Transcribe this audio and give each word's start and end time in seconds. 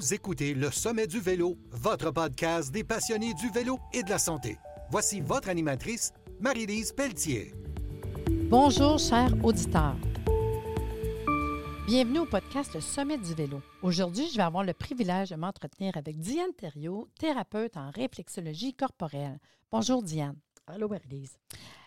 Vous 0.00 0.14
écoutez 0.14 0.54
Le 0.54 0.70
Sommet 0.70 1.06
du 1.06 1.20
Vélo, 1.20 1.58
votre 1.72 2.10
podcast 2.10 2.72
des 2.72 2.84
passionnés 2.84 3.34
du 3.34 3.50
vélo 3.50 3.78
et 3.92 4.02
de 4.02 4.08
la 4.08 4.16
santé. 4.16 4.56
Voici 4.90 5.20
votre 5.20 5.50
animatrice, 5.50 6.14
Marie-Lise 6.40 6.92
Pelletier. 6.92 7.52
Bonjour, 8.48 8.98
chers 8.98 9.30
auditeurs. 9.44 9.98
Bienvenue 11.86 12.20
au 12.20 12.24
podcast 12.24 12.72
Le 12.72 12.80
Sommet 12.80 13.18
du 13.18 13.34
vélo. 13.34 13.60
Aujourd'hui, 13.82 14.26
je 14.30 14.38
vais 14.38 14.42
avoir 14.42 14.64
le 14.64 14.72
privilège 14.72 15.28
de 15.28 15.36
m'entretenir 15.36 15.94
avec 15.98 16.18
Diane 16.18 16.54
Thériault, 16.56 17.06
thérapeute 17.18 17.76
en 17.76 17.90
réflexologie 17.90 18.72
corporelle. 18.72 19.38
Bonjour, 19.70 20.02
Diane. 20.02 20.36
Allô, 20.66 20.88
Marie-Lise. 20.88 21.36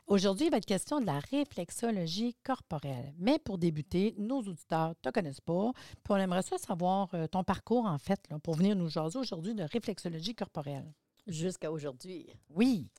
Aujourd'hui, 0.08 0.48
il 0.48 0.52
va 0.52 0.58
être 0.58 0.66
question 0.66 1.00
de 1.00 1.06
la 1.06 1.20
réflexologie 1.20 2.36
corporelle. 2.44 3.14
Mais 3.18 3.40
pour 3.40 3.58
débuter, 3.58 4.14
nos 4.18 4.40
auditeurs 4.40 4.90
ne 4.90 4.94
te 4.96 5.10
connaissent 5.10 5.42
pas. 5.42 5.72
Puis 6.04 6.12
on 6.14 6.18
aimerait 6.18 6.42
ça 6.42 6.58
savoir 6.58 7.10
euh, 7.14 7.26
ton 7.28 7.44
parcours, 7.44 7.86
en 7.86 7.98
fait, 7.98 8.20
là, 8.30 8.38
pour 8.40 8.56
venir 8.56 8.76
nous 8.76 8.90
jaser 8.90 9.18
aujourd'hui 9.18 9.54
de 9.54 9.64
réflexologie 9.64 10.36
corporelle. 10.36 10.94
Jusqu'à 11.26 11.72
aujourd'hui. 11.72 12.28
Oui. 12.50 12.90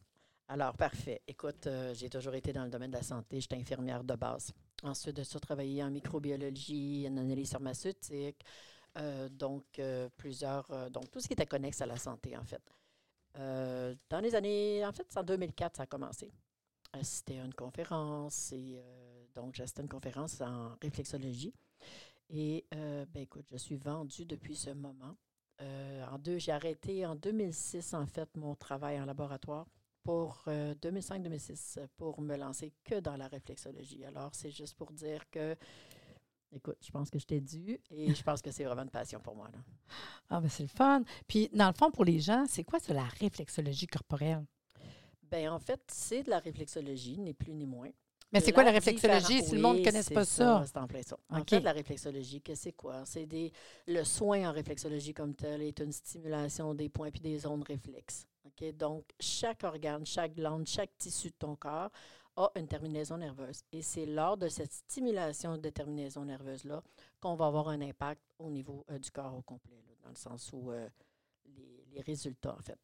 Alors, 0.49 0.75
parfait. 0.77 1.23
Écoute, 1.27 1.67
euh, 1.67 1.95
j'ai 1.95 2.11
toujours 2.11 2.35
été 2.35 2.53
dans 2.53 2.65
le 2.65 2.71
domaine 2.71 2.91
de 2.91 2.97
la 2.97 3.03
santé. 3.03 3.41
J'étais 3.41 3.57
infirmière 3.57 4.05
de 4.05 4.15
base. 4.15 4.53
Ensuite 4.83 5.17
de 5.17 5.23
ça, 5.23 5.41
travaillé 5.41 5.83
en 5.83 5.91
microbiologie, 5.91 7.07
en 7.11 7.17
analyse 7.17 7.51
pharmaceutique. 7.51 8.45
euh, 8.97 9.29
donc, 9.29 9.65
euh, 9.79 10.09
plusieurs. 10.17 10.69
donc, 10.91 11.11
tout 11.11 11.21
ce 11.21 11.27
qui 11.27 11.33
était 11.33 11.47
connexe 11.47 11.81
à 11.81 11.87
la 11.87 11.97
santé, 11.97 12.37
en 12.37 12.45
fait. 12.45 12.63
Dans 14.09 14.21
les 14.21 14.35
années. 14.35 14.85
En 14.87 14.93
fait, 14.93 15.07
c'est 15.09 15.19
en 15.19 15.25
2004, 15.25 15.77
ça 15.77 15.83
a 15.83 15.87
commencé. 15.87 16.33
Euh, 16.95 16.99
C'était 17.03 17.39
une 17.39 17.55
conférence 17.55 18.53
et 18.53 18.79
euh, 18.79 19.25
donc 19.35 19.55
j'assistais 19.55 19.81
à 19.81 19.83
une 19.83 19.89
conférence 19.89 20.41
en 20.41 20.77
réflexologie. 20.81 21.55
Et 22.31 22.65
euh, 22.75 23.05
ben 23.13 23.23
écoute, 23.23 23.47
je 23.51 23.57
suis 23.57 23.77
vendue 23.77 24.25
depuis 24.25 24.57
ce 24.57 24.71
moment. 24.71 25.17
Euh, 25.61 26.05
en 26.07 26.19
deux, 26.19 26.39
j'ai 26.39 26.53
arrêté 26.53 27.07
en 27.07 27.15
2006 27.15 27.95
en 27.95 28.07
fait 28.07 28.29
mon 28.37 28.55
travail 28.55 29.01
en 29.01 29.05
laboratoire 29.05 29.67
pour 30.03 30.43
euh, 30.49 30.75
2005-2006 30.77 31.87
pour 31.97 32.21
me 32.21 32.37
lancer 32.37 32.73
que 32.85 33.01
dans 33.01 33.17
la 33.17 33.29
réflexologie. 33.29 34.05
Alors 34.05 34.35
c'est 34.35 34.51
juste 34.51 34.75
pour 34.77 34.93
dire 34.93 35.29
que, 35.31 35.57
écoute, 36.53 36.77
je 36.81 36.91
pense 36.91 37.09
que 37.11 37.19
je 37.19 37.27
t'ai 37.27 37.41
dû 37.41 37.81
et 37.91 38.15
je 38.15 38.23
pense 38.23 38.43
que 38.43 38.51
c'est 38.51 38.65
vraiment 38.65 38.83
une 38.83 38.91
passion 38.91 39.21
pour 39.21 39.37
moi. 39.37 39.49
Là. 39.53 39.59
Ah, 40.29 40.41
ben 40.41 40.49
c'est 40.49 40.65
le 40.65 40.69
fun. 40.69 41.03
Puis, 41.29 41.49
dans 41.53 41.69
le 41.69 41.75
fond, 41.75 41.91
pour 41.91 42.05
les 42.05 42.21
gens, 42.21 42.45
c'est 42.49 42.65
quoi, 42.65 42.79
c'est 42.81 42.95
la 42.95 43.05
réflexologie 43.05 43.87
corporelle? 43.87 44.45
Ben 45.31 45.51
en 45.51 45.59
fait, 45.59 45.81
c'est 45.89 46.23
de 46.23 46.31
la 46.31 46.39
réflexologie, 46.39 47.19
ni 47.19 47.35
plus 47.35 47.55
ni 47.55 47.67
moins. 47.67 47.91
Mais 48.33 48.41
c'est 48.41 48.53
quoi 48.53 48.65
la 48.65 48.73
réflexologie? 48.73 49.45
Si 49.45 49.55
le 49.55 49.61
monde 49.61 49.79
ne 49.79 49.85
connaît 49.85 50.03
pas 50.03 50.25
ça? 50.25 50.65
C'est 50.67 50.77
en 50.77 50.89
plein 50.89 51.03
ça. 51.03 51.17
En 51.29 51.41
OK. 51.41 51.51
fait, 51.51 51.61
la 51.61 51.71
réflexologie, 51.71 52.43
que 52.43 52.57
c'est 52.57 52.73
quoi? 52.73 53.05
C'est 53.07 53.27
des 53.27 53.53
le 53.87 54.03
soin 54.03 54.49
en 54.49 54.53
réflexologie 54.53 55.15
comme 55.15 55.35
tel 55.37 55.63
est 55.63 55.79
une 55.79 55.93
stimulation 55.93 56.75
des 56.75 56.89
points 56.89 57.13
puis 57.13 57.21
des 57.21 57.39
zones 57.39 57.63
réflexes. 57.63 58.27
OK? 58.45 58.77
Donc, 58.77 59.05
chaque 59.21 59.63
organe, 59.63 60.05
chaque 60.05 60.35
glande, 60.35 60.67
chaque 60.67 60.97
tissu 60.99 61.29
de 61.29 61.37
ton 61.39 61.55
corps 61.55 61.91
a 62.37 62.51
une 62.57 62.67
terminaison 62.67 63.17
nerveuse. 63.19 63.63
Et 63.71 63.83
c'est 63.83 64.07
lors 64.07 64.37
de 64.37 64.49
cette 64.49 64.73
stimulation 64.73 65.57
de 65.57 65.71
terminaison 65.71 66.25
nerveuse-là 66.25 66.83
qu'on 67.21 67.37
va 67.37 67.47
avoir 67.47 67.69
un 67.69 67.81
impact 67.81 68.21
au 68.41 68.51
niveau 68.51 68.85
euh, 68.91 68.99
du 68.99 69.13
corps 69.13 69.37
au 69.37 69.43
complet, 69.43 69.81
là, 69.87 69.95
dans 70.03 70.11
le 70.11 70.17
sens 70.17 70.51
où 70.53 70.73
euh, 70.73 70.89
les, 71.47 71.85
les 71.93 72.01
résultats, 72.01 72.57
en 72.59 72.63
fait. 72.63 72.79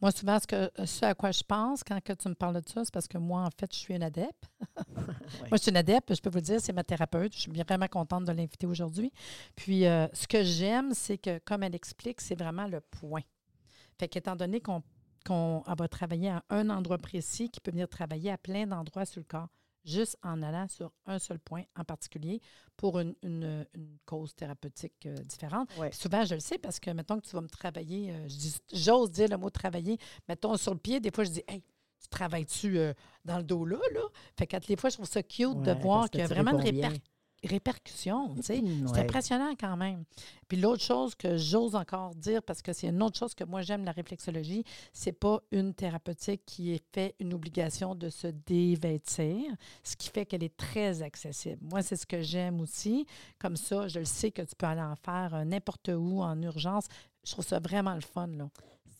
Moi, 0.00 0.10
souvent, 0.10 0.38
ce, 0.38 0.46
que, 0.46 0.70
ce 0.84 1.04
à 1.04 1.14
quoi 1.14 1.30
je 1.30 1.42
pense 1.42 1.84
quand 1.84 2.00
que 2.02 2.12
tu 2.12 2.28
me 2.28 2.34
parles 2.34 2.60
de 2.60 2.68
ça, 2.68 2.84
c'est 2.84 2.92
parce 2.92 3.08
que 3.08 3.18
moi, 3.18 3.42
en 3.42 3.50
fait, 3.50 3.72
je 3.72 3.78
suis 3.78 3.94
une 3.94 4.02
adepte. 4.02 4.50
Moi, 5.48 5.52
je 5.52 5.56
suis 5.56 5.70
une 5.70 5.76
adepte, 5.76 6.14
je 6.14 6.20
peux 6.20 6.30
vous 6.30 6.36
le 6.36 6.42
dire, 6.42 6.60
c'est 6.60 6.72
ma 6.72 6.84
thérapeute. 6.84 7.34
Je 7.34 7.40
suis 7.40 7.52
vraiment 7.52 7.86
contente 7.88 8.24
de 8.24 8.32
l'inviter 8.32 8.66
aujourd'hui. 8.66 9.12
Puis, 9.56 9.86
euh, 9.86 10.06
ce 10.12 10.26
que 10.26 10.42
j'aime, 10.42 10.92
c'est 10.94 11.18
que, 11.18 11.38
comme 11.38 11.62
elle 11.62 11.74
explique, 11.74 12.20
c'est 12.20 12.38
vraiment 12.38 12.66
le 12.66 12.80
point. 12.80 13.22
Fait 13.98 14.08
qu'étant 14.08 14.36
donné 14.36 14.60
qu'on 14.60 15.62
va 15.66 15.88
travailler 15.88 16.30
à 16.30 16.44
un 16.50 16.70
endroit 16.70 16.98
précis, 16.98 17.50
qui 17.50 17.60
peut 17.60 17.70
venir 17.70 17.88
travailler 17.88 18.30
à 18.30 18.38
plein 18.38 18.66
d'endroits 18.66 19.04
sur 19.04 19.20
le 19.20 19.26
corps, 19.26 19.48
juste 19.84 20.16
en 20.22 20.42
allant 20.42 20.68
sur 20.68 20.92
un 21.06 21.18
seul 21.18 21.38
point 21.38 21.62
en 21.76 21.84
particulier 21.84 22.40
pour 22.76 22.98
une, 23.00 23.14
une- 23.22 23.66
une 23.74 23.98
cause 24.06 24.34
thérapeutique 24.34 25.06
euh, 25.06 25.16
différente. 25.24 25.68
Ouais. 25.78 25.90
Souvent, 25.92 26.24
je 26.24 26.34
le 26.34 26.40
sais 26.40 26.58
parce 26.58 26.78
que, 26.80 26.90
mettons 26.90 27.18
que 27.20 27.26
tu 27.26 27.34
vas 27.34 27.40
me 27.42 27.48
travailler, 27.48 28.12
euh, 28.12 28.28
je 28.28 28.36
dis- 28.36 28.56
j'ose 28.72 29.10
dire 29.10 29.28
le 29.28 29.36
mot 29.38 29.50
travailler, 29.50 29.98
mettons 30.28 30.56
sur 30.56 30.72
le 30.72 30.78
pied, 30.80 31.00
des 31.00 31.10
fois, 31.10 31.24
je 31.24 31.30
dis, 31.30 31.42
hey, 31.48 31.62
tu 32.00 32.08
travailles-tu 32.08 32.78
euh, 32.78 32.92
dans 33.24 33.38
le 33.38 33.44
dos 33.44 33.64
là, 33.64 33.78
là? 33.92 34.00
Fait 34.38 34.46
que 34.46 34.56
des 34.66 34.76
fois, 34.76 34.90
je 34.90 34.96
trouve 34.96 35.06
ça 35.08 35.22
cute 35.22 35.62
de 35.62 35.72
voir 35.82 36.10
qu'il 36.10 36.20
y 36.20 36.22
a 36.22 36.26
vraiment 36.34 36.50
une 36.52 36.56
répercussion, 36.82 37.11
tu 37.48 38.42
sais. 38.42 38.62
C'est 38.86 38.92
Ouais. 38.92 38.98
impressionnant 39.00 39.52
quand 39.58 39.76
même. 39.76 40.04
Puis 40.48 40.56
l'autre 40.60 40.82
chose 40.82 41.14
que 41.14 41.36
j'ose 41.36 41.74
encore 41.74 42.14
dire, 42.14 42.42
parce 42.42 42.62
que 42.62 42.72
c'est 42.72 42.88
une 42.88 43.02
autre 43.02 43.18
chose 43.18 43.34
que 43.34 43.44
moi 43.44 43.62
j'aime 43.62 43.84
la 43.84 43.92
réflexologie, 43.92 44.64
c'est 44.92 45.12
pas 45.12 45.40
une 45.50 45.74
thérapeutique 45.74 46.42
qui 46.46 46.72
est 46.72 46.82
fait 46.94 47.14
une 47.20 47.34
obligation 47.34 47.94
de 47.94 48.08
se 48.08 48.28
dévêtir, 48.28 49.42
ce 49.82 49.96
qui 49.96 50.08
fait 50.08 50.26
qu'elle 50.26 50.44
est 50.44 50.56
très 50.56 51.02
accessible. 51.02 51.58
Moi, 51.62 51.82
c'est 51.82 51.96
ce 51.96 52.06
que 52.06 52.22
j'aime 52.22 52.60
aussi. 52.60 53.06
Comme 53.38 53.56
ça, 53.56 53.88
je 53.88 53.98
le 53.98 54.04
sais 54.04 54.30
que 54.30 54.42
tu 54.42 54.54
peux 54.56 54.66
aller 54.66 54.80
en 54.82 54.96
faire 54.96 55.34
euh, 55.34 55.44
n'importe 55.44 55.88
où, 55.88 56.22
en 56.22 56.40
urgence. 56.42 56.86
Je 57.24 57.32
trouve 57.32 57.44
ça 57.46 57.58
vraiment 57.60 57.94
le 57.94 58.00
fun. 58.00 58.28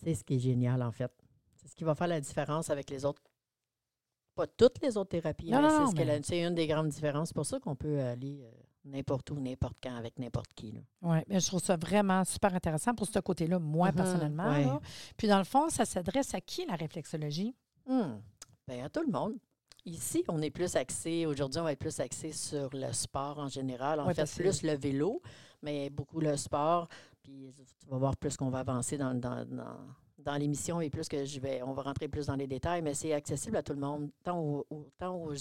C'est 0.03 0.15
ce 0.15 0.25
qui 0.25 0.37
est 0.37 0.41
génial, 0.41 0.83
en 0.83 0.93
fait. 0.93 1.13
C'est 1.57 1.69
ce 1.69 1.77
qui 1.77 1.85
va 1.85 1.95
faire 1.95 2.09
la 2.09 2.21
différence 2.21 2.71
avec 2.71 2.91
les 2.91 3.05
autres. 3.05 3.23
Pas 4.35 4.47
toutes 4.47 4.81
les 4.83 4.97
autres 4.97 5.11
thérapies, 5.11 5.51
Non, 5.51 5.61
mais 5.63 5.69
non, 5.69 5.87
c'est 5.91 5.97
ce 6.01 6.07
mais- 6.07 6.21
c'est 6.23 6.43
une 6.43 6.55
des 6.55 6.67
grandes 6.67 6.89
différences. 6.89 7.29
C'est 7.29 7.35
pour 7.35 7.47
ça 7.47 7.59
qu'on 7.61 7.77
peut 7.77 8.01
aller 8.01 8.41
euh, 8.45 8.51
n'importe 8.85 9.31
où, 9.31 9.39
n'importe 9.39 9.77
quand, 9.83 9.95
avec 9.95 10.19
n'importe 10.19 10.53
qui. 10.55 10.75
Oui, 11.03 11.19
mais 11.29 11.39
je 11.41 11.47
trouve 11.47 11.63
ça 11.63 11.77
vraiment 11.77 12.25
super 12.25 12.55
intéressant 12.55 12.95
pour 12.95 13.07
ce 13.07 13.19
côté-là, 13.19 13.59
moi, 13.59 13.89
Mhm, 13.89 13.95
personnellement. 13.95 14.51
ouais. 14.51 14.65
là. 14.65 14.81
Puis 15.17 15.29
dans 15.29 15.39
le 15.39 15.45
fond, 15.45 15.69
ça 15.69 15.85
s'adresse 15.85 16.35
à 16.35 16.41
qui, 16.41 16.65
la 16.67 16.77
réflexologie? 16.77 17.55
Hmm. 17.87 18.21
Ben, 18.67 18.85
à 18.85 18.89
tout 18.89 19.03
le 19.05 19.13
monde. 19.13 19.35
Ici, 19.85 20.23
on 20.29 20.41
est 20.41 20.51
plus 20.51 20.77
axé, 20.77 21.27
aujourd'hui, 21.27 21.61
on 21.61 21.65
va 21.65 21.73
être 21.73 21.79
plus 21.81 21.99
axé 22.01 22.31
sur 22.33 22.71
le 22.73 22.93
sport 22.93 23.39
en 23.41 23.49
général. 23.49 23.99
En 24.01 24.07
Ouais, 24.07 24.15
fait, 24.15 24.33
plus 24.37 24.63
le 24.63 24.75
vélo, 24.77 25.21
mais 25.61 25.91
beaucoup 25.91 26.21
le 26.21 26.37
sport. 26.37 26.89
Puis 27.23 27.53
tu 27.81 27.87
vas 27.89 27.99
voir 27.99 28.17
plus 28.17 28.37
qu'on 28.37 28.49
va 28.49 28.61
avancer 28.61 28.97
dans, 28.97 29.13
dans, 29.15 29.45
dans, 29.45 29.77
dans 30.25 30.37
l'émission 30.37 30.81
et 30.81 30.91
plus 30.91 31.09
que 31.09 31.25
je 31.25 31.41
vais, 31.41 31.63
on 31.63 31.73
va 31.73 31.83
rentrer 31.83 32.09
plus 32.09 32.27
dans 32.27 32.37
les 32.37 32.47
détails, 32.47 32.83
mais 32.83 32.95
c'est 32.95 33.13
accessible 33.13 33.57
à 33.57 33.63
tout 33.63 33.75
le 33.75 33.81
monde, 33.81 34.11
tant 34.23 34.41
aux, 34.41 35.35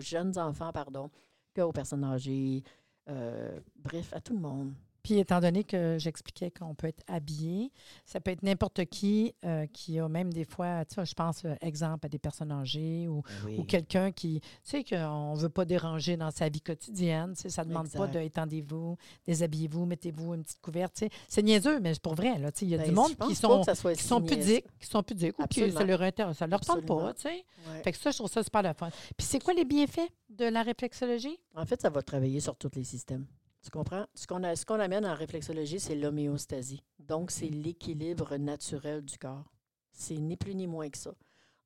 jeunes 0.00 0.38
enfants, 0.38 0.72
pardon, 0.72 1.10
qu'aux 1.54 1.72
personnes 1.72 2.04
âgées. 2.04 2.62
euh, 3.08 3.60
bref, 3.76 4.12
à 4.12 4.20
tout 4.20 4.34
le 4.34 4.40
monde. 4.40 4.72
Puis 5.06 5.20
étant 5.20 5.38
donné 5.38 5.62
que 5.62 5.98
j'expliquais 6.00 6.50
qu'on 6.50 6.74
peut 6.74 6.88
être 6.88 7.04
habillé, 7.06 7.70
ça 8.04 8.18
peut 8.18 8.32
être 8.32 8.42
n'importe 8.42 8.86
qui 8.86 9.36
euh, 9.44 9.64
qui 9.72 10.00
a 10.00 10.08
même 10.08 10.32
des 10.32 10.44
fois, 10.44 10.84
tu 10.84 10.96
sais, 10.96 11.06
je 11.06 11.14
pense, 11.14 11.44
euh, 11.44 11.54
exemple, 11.60 12.06
à 12.06 12.08
des 12.08 12.18
personnes 12.18 12.50
âgées 12.50 13.06
ou, 13.06 13.22
ou 13.56 13.62
quelqu'un 13.62 14.10
qui, 14.10 14.40
tu 14.40 14.48
sais, 14.64 14.82
qu'on 14.82 15.36
ne 15.36 15.38
veut 15.38 15.48
pas 15.48 15.64
déranger 15.64 16.16
dans 16.16 16.32
sa 16.32 16.48
vie 16.48 16.60
quotidienne. 16.60 17.34
Tu 17.36 17.42
sais, 17.42 17.50
ça 17.50 17.62
ne 17.62 17.68
demande 17.68 17.88
pas 17.88 18.08
de 18.08 18.18
étendez-vous, 18.18 18.96
déshabillez-vous, 19.24 19.86
mettez-vous 19.86 20.34
une 20.34 20.42
petite 20.42 20.60
couverte. 20.60 20.94
tu 20.94 21.04
sais. 21.04 21.10
C'est 21.28 21.42
niaiseux, 21.42 21.78
mais 21.78 21.94
c'est 21.94 22.02
pour 22.02 22.16
vrai. 22.16 22.36
Là, 22.40 22.50
tu 22.50 22.58
sais, 22.58 22.66
il 22.66 22.70
y 22.70 22.74
a 22.74 22.78
Ben, 22.78 22.84
du 22.86 22.90
je 22.90 22.96
monde 22.96 23.16
qui 23.28 23.36
sont, 23.36 23.62
qui 23.62 24.02
sont 24.02 24.20
pudiques, 24.20 24.66
qui 24.80 24.88
sont 24.88 25.04
pudiques 25.04 25.38
ou 25.38 25.46
qui 25.46 25.70
ça 25.70 25.84
leur, 25.84 26.02
intéresse, 26.02 26.36
ça 26.36 26.48
leur 26.48 26.62
tente 26.62 26.84
pas. 26.84 27.14
Tu 27.14 27.22
sais. 27.22 27.28
Ouais. 27.28 27.82
Fait 27.84 27.92
que 27.92 27.98
ça, 27.98 28.10
je 28.10 28.16
trouve 28.16 28.28
ça 28.28 28.42
super 28.42 28.64
le 28.64 28.72
fun. 28.72 28.90
Puis 29.16 29.24
c'est 29.24 29.38
quoi 29.38 29.54
les 29.54 29.64
bienfaits 29.64 30.10
de 30.30 30.46
la 30.46 30.64
réflexologie? 30.64 31.38
En 31.54 31.64
fait, 31.64 31.80
ça 31.80 31.90
va 31.90 32.02
travailler 32.02 32.40
sur 32.40 32.56
tous 32.56 32.72
les 32.74 32.82
systèmes. 32.82 33.24
Tu 33.66 33.70
comprends? 33.72 34.06
Ce 34.14 34.28
qu'on 34.28 34.44
a- 34.44 34.54
ce 34.54 34.64
qu'on 34.64 34.78
amène 34.78 35.04
en 35.04 35.16
réflexologie, 35.16 35.80
c'est 35.80 35.96
l'homéostasie. 35.96 36.84
Donc, 37.00 37.32
c'est 37.32 37.48
l'équilibre 37.48 38.36
naturel 38.36 39.04
du 39.04 39.18
corps. 39.18 39.52
C'est 39.90 40.14
ni 40.14 40.36
plus 40.36 40.54
ni 40.54 40.68
moins 40.68 40.88
que 40.88 40.96
ça. 40.96 41.12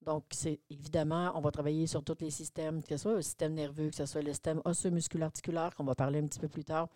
Donc, 0.00 0.24
c'est 0.30 0.60
évidemment, 0.70 1.30
on 1.34 1.42
va 1.42 1.50
travailler 1.50 1.86
sur 1.86 2.02
tous 2.02 2.16
les 2.20 2.30
systèmes, 2.30 2.82
que 2.82 2.96
ce 2.96 3.02
soit 3.02 3.16
le 3.16 3.20
système 3.20 3.52
nerveux, 3.52 3.90
que 3.90 3.96
ce 3.96 4.06
soit 4.06 4.22
le 4.22 4.32
système 4.32 4.62
osseux-musculaire-articulaire, 4.64 5.74
qu'on 5.74 5.84
va 5.84 5.94
parler 5.94 6.20
un 6.20 6.26
petit 6.26 6.38
peu 6.40 6.48
plus 6.48 6.64
tard, 6.64 6.88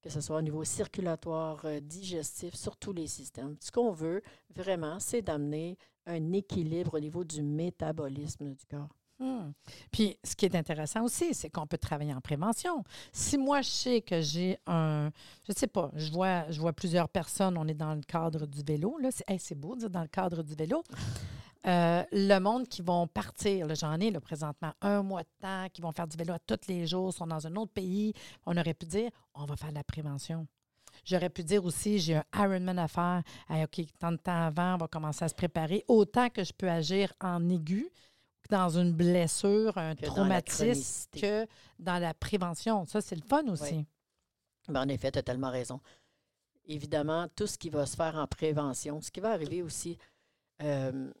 que 0.00 0.08
ce 0.08 0.22
soit 0.22 0.38
au 0.38 0.42
niveau 0.42 0.64
circulatoire, 0.64 1.62
euh, 1.66 1.78
digestif, 1.80 2.54
sur 2.54 2.78
tous 2.78 2.94
les 2.94 3.08
systèmes. 3.08 3.56
Ce 3.60 3.70
qu'on 3.70 3.92
veut 3.92 4.22
vraiment, 4.54 4.98
c'est 5.00 5.20
d'amener 5.20 5.76
un 6.06 6.32
équilibre 6.32 6.94
au 6.94 7.00
niveau 7.00 7.24
du 7.24 7.42
métabolisme 7.42 8.54
du 8.54 8.64
corps. 8.64 8.88
Hmm. 9.18 9.52
Puis, 9.90 10.18
ce 10.22 10.36
qui 10.36 10.44
est 10.44 10.54
intéressant 10.54 11.02
aussi, 11.02 11.32
c'est 11.32 11.48
qu'on 11.48 11.66
peut 11.66 11.78
travailler 11.78 12.12
en 12.12 12.20
prévention. 12.20 12.84
Si 13.12 13.38
moi, 13.38 13.62
je 13.62 13.70
sais 13.70 14.00
que 14.02 14.20
j'ai 14.20 14.58
un. 14.66 15.10
Je 15.44 15.52
ne 15.52 15.56
sais 15.56 15.66
pas, 15.66 15.90
je 15.94 16.12
vois, 16.12 16.50
je 16.50 16.60
vois 16.60 16.74
plusieurs 16.74 17.08
personnes, 17.08 17.56
on 17.56 17.66
est 17.66 17.74
dans 17.74 17.94
le 17.94 18.02
cadre 18.02 18.46
du 18.46 18.62
vélo. 18.62 18.98
là. 18.98 19.08
C'est 19.38 19.54
beau 19.54 19.74
de 19.74 19.80
dire 19.80 19.90
dans 19.90 20.02
le 20.02 20.08
cadre 20.08 20.42
du 20.42 20.54
vélo. 20.54 20.82
Euh, 21.66 22.04
le 22.12 22.38
monde 22.38 22.68
qui 22.68 22.80
vont 22.82 23.08
partir, 23.08 23.74
j'en 23.74 23.98
ai 23.98 24.12
présentement 24.20 24.72
un 24.82 25.02
mois 25.02 25.22
de 25.22 25.28
temps, 25.40 25.66
qui 25.72 25.80
vont 25.80 25.90
faire 25.90 26.06
du 26.06 26.16
vélo 26.16 26.34
tous 26.46 26.68
les 26.68 26.86
jours, 26.86 27.12
sont 27.12 27.26
dans 27.26 27.44
un 27.46 27.56
autre 27.56 27.72
pays. 27.72 28.12
On 28.44 28.56
aurait 28.56 28.74
pu 28.74 28.86
dire, 28.86 29.10
on 29.34 29.46
va 29.46 29.56
faire 29.56 29.72
la 29.72 29.82
prévention. 29.82 30.46
J'aurais 31.04 31.30
pu 31.30 31.42
dire 31.42 31.64
aussi, 31.64 31.98
j'ai 31.98 32.16
un 32.16 32.24
Ironman 32.34 32.78
à 32.78 32.88
faire. 32.88 33.22
OK, 33.50 33.80
tant 33.98 34.12
de 34.12 34.16
temps 34.16 34.46
avant, 34.46 34.74
on 34.74 34.78
va 34.78 34.88
commencer 34.88 35.24
à 35.24 35.28
se 35.28 35.34
préparer. 35.34 35.84
Autant 35.88 36.28
que 36.28 36.44
je 36.44 36.52
peux 36.52 36.70
agir 36.70 37.12
en 37.20 37.48
aigu, 37.48 37.90
dans 38.50 38.68
une 38.78 38.92
blessure, 38.92 39.76
un 39.78 39.94
Que 39.94 40.06
traumatisme, 40.06 41.20
que 41.20 41.46
dans 41.78 41.98
la 42.00 42.14
prévention. 42.14 42.84
Ça, 42.86 43.00
c'est 43.00 43.16
le 43.16 43.22
fun 43.26 43.46
aussi. 43.48 43.84
Ben, 44.68 44.82
en 44.82 44.88
effet, 44.88 45.10
tu 45.12 45.18
as 45.18 45.22
tellement 45.22 45.50
raison. 45.50 45.80
évidemment, 46.68 47.28
tout 47.36 47.46
ce 47.46 47.56
qui 47.58 47.70
va 47.70 47.86
se 47.86 47.94
faire 47.94 48.16
en 48.16 48.26
prévention, 48.26 49.00
ce 49.00 49.10
qui 49.12 49.20
va 49.20 49.30
arriver 49.30 49.62
aussi, 49.62 49.96
euh, 50.62 51.12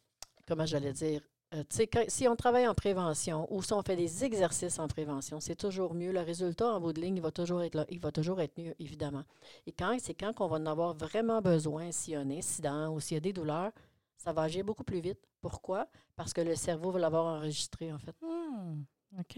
comment 0.48 0.66
j'allais 0.66 0.92
dire, 0.92 1.20
euh, 1.54 1.62
quand- 1.92 2.04
si 2.08 2.26
on 2.26 2.34
travaille 2.34 2.66
en 2.66 2.74
prévention 2.74 3.46
ou 3.54 3.62
si 3.62 3.72
on 3.72 3.80
fait 3.82 3.94
des 3.94 4.24
exercices 4.24 4.80
en 4.80 4.88
prévention, 4.88 5.38
c'est 5.38 5.54
toujours 5.54 5.94
mieux. 5.94 6.10
Le 6.10 6.20
résultat 6.20 6.66
en 6.72 6.80
bout 6.80 6.92
de 6.92 7.00
ligne, 7.00 7.16
il 7.16 7.22
va 7.22 7.30
toujours 7.30 7.62
être 7.62 7.76
là, 7.76 7.84
il 7.90 8.00
va 8.00 8.10
toujours 8.10 8.40
être 8.40 8.58
mieux, 8.60 8.74
évidemment. 8.80 9.22
Et 9.68 9.72
quand 9.72 9.96
c'est 10.02 10.14
quand 10.14 10.32
qu'on 10.34 10.48
va 10.48 10.56
en 10.56 10.66
avoir 10.66 10.94
vraiment 10.94 11.40
besoin, 11.40 11.92
s'il 11.92 12.14
y 12.14 12.16
a 12.16 12.20
un 12.20 12.30
incident 12.30 12.92
ou 12.92 12.98
s'il 12.98 13.14
y 13.14 13.18
a 13.18 13.20
des 13.20 13.32
douleurs, 13.32 13.70
ça 14.16 14.32
va 14.32 14.42
agir 14.42 14.64
beaucoup 14.64 14.84
plus 14.84 15.00
vite. 15.00 15.20
Pourquoi? 15.40 15.88
Parce 16.14 16.32
que 16.32 16.40
le 16.40 16.54
cerveau 16.54 16.90
va 16.90 16.98
l'avoir 16.98 17.26
enregistré, 17.26 17.92
en 17.92 17.98
fait. 17.98 18.14
Hmm, 18.20 18.82
OK. 19.18 19.34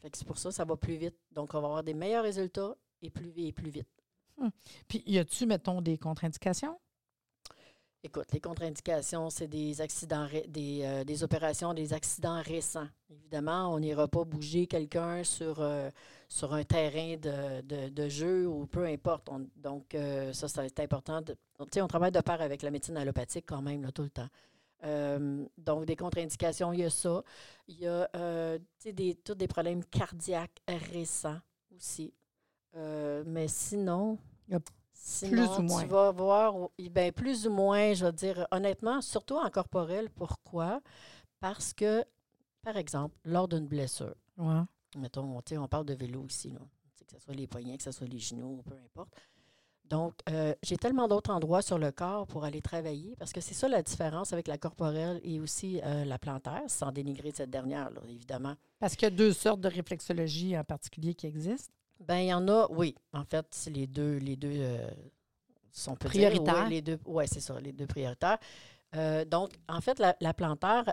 Fait 0.00 0.10
que 0.10 0.16
c'est 0.16 0.26
pour 0.26 0.38
ça 0.38 0.48
que 0.48 0.54
ça 0.54 0.64
va 0.64 0.76
plus 0.76 0.96
vite. 0.96 1.16
Donc, 1.32 1.54
on 1.54 1.60
va 1.60 1.66
avoir 1.66 1.82
des 1.84 1.94
meilleurs 1.94 2.22
résultats 2.22 2.76
et 3.02 3.10
plus, 3.10 3.32
et 3.36 3.52
plus 3.52 3.70
vite. 3.70 3.88
Puis, 4.88 5.02
y 5.06 5.18
a-tu, 5.18 5.46
mettons, 5.46 5.82
des 5.82 5.98
contre-indications? 5.98 6.78
Écoute, 8.02 8.32
les 8.32 8.40
contre-indications, 8.40 9.28
c'est 9.28 9.46
des 9.46 9.78
accidents, 9.82 10.26
des, 10.48 10.80
euh, 10.84 11.04
des 11.04 11.22
opérations, 11.22 11.74
des 11.74 11.92
accidents 11.92 12.40
récents. 12.40 12.88
Évidemment, 13.10 13.74
on 13.74 13.78
n'ira 13.78 14.08
pas 14.08 14.24
bouger 14.24 14.66
quelqu'un 14.66 15.22
sur, 15.22 15.60
euh, 15.60 15.90
sur 16.26 16.54
un 16.54 16.64
terrain 16.64 17.16
de, 17.18 17.88
de- 17.90 18.08
jeu 18.08 18.46
ou 18.48 18.64
peu 18.66 18.86
importe. 18.86 19.28
On- 19.28 19.46
donc, 19.54 19.94
euh, 19.94 20.32
ça, 20.32 20.48
c'est 20.48 20.80
important. 20.80 21.20
de- 21.20 21.34
tu 21.34 21.66
sais, 21.74 21.82
on 21.82 21.88
travaille 21.88 22.10
de 22.10 22.20
pair 22.20 22.40
avec 22.40 22.62
la 22.62 22.70
médecine 22.70 22.96
allopathique 22.96 23.44
quand 23.46 23.60
même, 23.60 23.92
tout 23.92 24.02
le 24.02 24.10
temps. 24.10 24.28
Euh, 24.84 25.44
donc, 25.58 25.84
des 25.84 25.94
contre-indications, 25.94 26.72
il 26.72 26.80
y 26.80 26.84
a 26.84 26.90
ça. 26.90 27.22
Il 27.68 27.80
y 27.80 27.86
a 27.86 28.08
des, 28.94 29.14
tous 29.16 29.34
des 29.34 29.46
problèmes 29.46 29.84
cardiaques 29.84 30.62
récents 30.90 31.38
aussi. 31.76 32.14
Mais 32.74 33.46
sinon, 33.46 34.16
sinon, 35.02 35.58
ou 35.58 35.62
moins. 35.62 35.82
tu 35.82 35.88
vas 35.88 36.10
voir, 36.12 36.54
ben, 36.90 37.10
plus 37.12 37.46
ou 37.46 37.50
moins, 37.50 37.94
je 37.94 38.04
veux 38.04 38.12
dire, 38.12 38.46
honnêtement, 38.50 39.00
surtout 39.00 39.36
en 39.36 39.48
corporel. 39.50 40.10
Pourquoi? 40.10 40.80
Parce 41.40 41.72
que, 41.72 42.04
par 42.62 42.76
exemple, 42.76 43.16
lors 43.24 43.48
d'une 43.48 43.66
blessure, 43.66 44.14
Ouais. 44.36 44.60
mettons, 44.96 45.40
sais, 45.46 45.56
on 45.58 45.68
parle 45.68 45.86
de 45.86 45.94
vélo 45.94 46.24
ici, 46.28 46.50
là. 46.50 46.60
Que 47.06 47.16
ce 47.16 47.24
soit 47.24 47.34
les 47.34 47.46
poignets, 47.48 47.76
que 47.76 47.82
ce 47.82 47.90
soit 47.92 48.06
les 48.06 48.18
genoux, 48.20 48.62
peu 48.64 48.74
importe. 48.74 49.12
Donc, 49.84 50.14
euh, 50.28 50.54
j'ai 50.62 50.76
tellement 50.76 51.08
d'autres 51.08 51.32
endroits 51.32 51.62
sur 51.62 51.76
le 51.76 51.90
corps 51.90 52.24
pour 52.28 52.44
aller 52.44 52.60
travailler, 52.62 53.16
parce 53.18 53.32
que 53.32 53.40
c'est 53.40 53.54
ça 53.54 53.66
la 53.66 53.82
différence 53.82 54.32
avec 54.32 54.46
la 54.46 54.56
corporelle 54.58 55.20
et 55.24 55.40
aussi 55.40 55.80
euh, 55.82 56.04
la 56.04 56.16
plantaire, 56.20 56.62
sans 56.68 56.92
dénigrer 56.92 57.32
cette 57.32 57.50
dernière, 57.50 57.90
là, 57.90 58.00
évidemment. 58.08 58.54
Parce 58.78 58.94
qu'il 58.94 59.02
y 59.06 59.12
a 59.12 59.16
deux 59.16 59.32
sortes 59.32 59.60
de 59.60 59.68
réflexologie 59.68 60.56
en 60.56 60.62
particulier 60.62 61.14
qui 61.14 61.26
existent. 61.26 61.74
Ben, 62.00 62.18
il 62.18 62.26
y 62.28 62.34
en 62.34 62.48
a, 62.48 62.66
oui. 62.70 62.94
En 63.12 63.24
fait, 63.24 63.46
c'est 63.50 63.70
les 63.70 63.86
deux, 63.86 64.16
les 64.16 64.36
deux 64.36 64.52
euh, 64.52 64.90
sont 65.70 65.92
dire, 65.92 66.10
Prioritaires. 66.10 66.64
ouais, 66.64 66.70
les 66.70 66.82
deux, 66.82 66.98
ouais, 67.04 67.26
c'est 67.26 67.40
ça, 67.40 67.60
les 67.60 67.72
deux 67.72 67.86
prioritaires. 67.86 68.38
Euh, 68.96 69.24
donc, 69.24 69.50
en 69.68 69.80
fait, 69.80 69.98
la, 69.98 70.16
la 70.20 70.34
plantaire, 70.34 70.84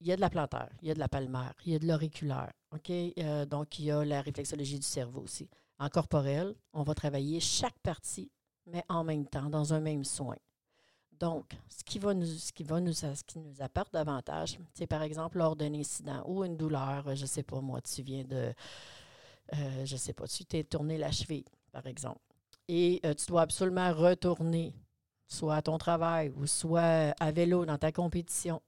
il 0.00 0.06
y 0.06 0.12
a 0.12 0.16
de 0.16 0.20
la 0.20 0.30
plantaire, 0.30 0.70
il 0.80 0.88
y 0.88 0.90
a 0.90 0.94
de 0.94 0.98
la 1.00 1.08
palmaire, 1.08 1.52
il 1.66 1.72
y 1.72 1.76
a 1.76 1.78
de 1.78 1.86
l'auriculaire. 1.86 2.52
OK? 2.72 2.90
Euh, 2.90 3.44
donc, 3.44 3.78
il 3.78 3.86
y 3.86 3.90
a 3.90 4.04
la 4.04 4.20
réflexologie 4.22 4.78
du 4.78 4.86
cerveau 4.86 5.20
aussi. 5.22 5.48
En 5.78 5.88
corporel, 5.88 6.54
on 6.72 6.82
va 6.82 6.94
travailler 6.94 7.40
chaque 7.40 7.78
partie, 7.80 8.30
mais 8.66 8.84
en 8.88 9.04
même 9.04 9.26
temps, 9.26 9.50
dans 9.50 9.74
un 9.74 9.80
même 9.80 10.04
soin. 10.04 10.36
Donc, 11.18 11.52
ce 11.68 11.84
qui 11.84 11.98
va 11.98 12.14
nous, 12.14 12.26
ce 12.26 12.52
qui 12.52 12.64
va 12.64 12.80
nous, 12.80 12.92
ce 12.92 13.22
qui 13.24 13.38
nous 13.38 13.62
apporte 13.62 13.92
davantage, 13.92 14.58
c'est 14.74 14.86
par 14.88 15.02
exemple 15.02 15.38
lors 15.38 15.54
d'un 15.54 15.72
incident 15.74 16.22
ou 16.26 16.44
une 16.44 16.56
douleur, 16.56 17.14
je 17.14 17.22
ne 17.22 17.26
sais 17.26 17.44
pas 17.44 17.60
moi, 17.60 17.80
tu 17.80 18.02
viens 18.02 18.24
de, 18.24 18.52
euh, 19.54 19.84
je 19.84 19.94
ne 19.94 19.98
sais 19.98 20.12
pas, 20.12 20.26
tu 20.26 20.44
t'es 20.44 20.64
tourné 20.64 20.98
la 20.98 21.10
cheville, 21.10 21.44
par 21.72 21.86
exemple, 21.86 22.20
et 22.68 23.00
euh, 23.04 23.14
tu 23.14 23.26
dois 23.26 23.42
absolument 23.42 23.92
retourner, 23.92 24.74
soit 25.26 25.56
à 25.56 25.62
ton 25.62 25.78
travail 25.78 26.30
ou 26.36 26.46
soit 26.46 27.14
à 27.20 27.32
vélo 27.32 27.64
dans 27.66 27.78
ta 27.78 27.92
compétition, 27.92 28.60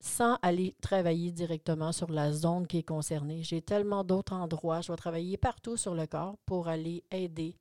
sans 0.00 0.36
aller 0.42 0.74
travailler 0.80 1.32
directement 1.32 1.92
sur 1.92 2.10
la 2.10 2.32
zone 2.32 2.66
qui 2.66 2.78
est 2.78 2.82
concernée. 2.84 3.42
J'ai 3.42 3.60
tellement 3.62 4.04
d'autres 4.04 4.32
endroits, 4.32 4.80
je 4.80 4.92
vais 4.92 4.96
travailler 4.96 5.36
partout 5.36 5.76
sur 5.76 5.94
le 5.94 6.06
corps 6.06 6.36
pour 6.46 6.68
aller 6.68 7.02
aider 7.10 7.56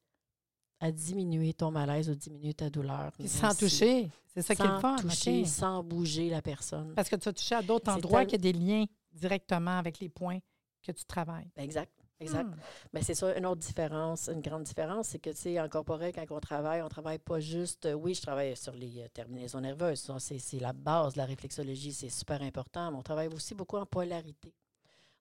à 0.79 0.91
diminuer 0.91 1.53
ton 1.53 1.71
malaise 1.71 2.07
ou 2.09 2.13
diminuer 2.15 2.53
ta 2.53 2.69
douleur. 2.69 3.11
Sans 3.25 3.55
toucher. 3.57 4.11
C'est 4.27 4.43
ça 4.43 4.53
qui 4.55 4.61
est 4.61 4.65
le 4.65 4.71
sans 4.73 4.79
fun. 4.81 4.95
toucher, 4.97 5.41
OK. 5.41 5.47
sans 5.47 5.83
bouger 5.83 6.29
la 6.29 6.43
personne. 6.43 6.93
Parce 6.93 7.09
que 7.09 7.15
tu 7.15 7.27
as 7.27 7.33
touché 7.33 7.55
à 7.55 7.63
d'autres 7.63 7.91
endroits 7.91 8.19
tel- 8.19 8.27
qui 8.27 8.35
a 8.35 8.37
des 8.37 8.53
liens 8.53 8.85
directement 9.11 9.79
avec 9.79 9.99
les 9.99 10.09
points 10.09 10.37
que 10.83 10.91
tu 10.91 11.03
travailles. 11.05 11.49
Exact, 11.57 11.91
exact. 12.19 12.49
Hmm. 12.49 12.59
Mais 12.93 13.01
c'est 13.01 13.13
ça, 13.15 13.37
une 13.37 13.45
autre 13.45 13.61
différence, 13.61 14.29
une 14.29 14.41
grande 14.41 14.63
différence, 14.63 15.09
c'est 15.09 15.19
que, 15.19 15.29
tu 15.29 15.37
sais, 15.37 15.59
en 15.59 15.69
corporel, 15.69 16.13
quand 16.13 16.25
on 16.31 16.39
travaille, 16.39 16.81
on 16.81 16.89
travaille 16.89 17.19
pas 17.19 17.39
juste. 17.39 17.85
euh, 17.85 17.93
oui, 17.93 18.13
je 18.13 18.21
travaille 18.21 18.55
sur 18.55 18.73
les 18.73 19.01
euh, 19.01 19.07
terminaisons 19.13 19.61
nerveuses. 19.61 20.11
C'est, 20.19 20.59
la 20.59 20.73
base 20.73 21.13
de 21.13 21.19
la 21.19 21.25
réflexologie, 21.25 21.93
c'est 21.93 22.09
super 22.09 22.41
important. 22.41 22.91
Mais 22.91 22.97
on 22.97 23.03
travaille 23.03 23.27
aussi 23.27 23.55
beaucoup 23.55 23.77
en 23.77 23.85
polarité. 23.85 24.53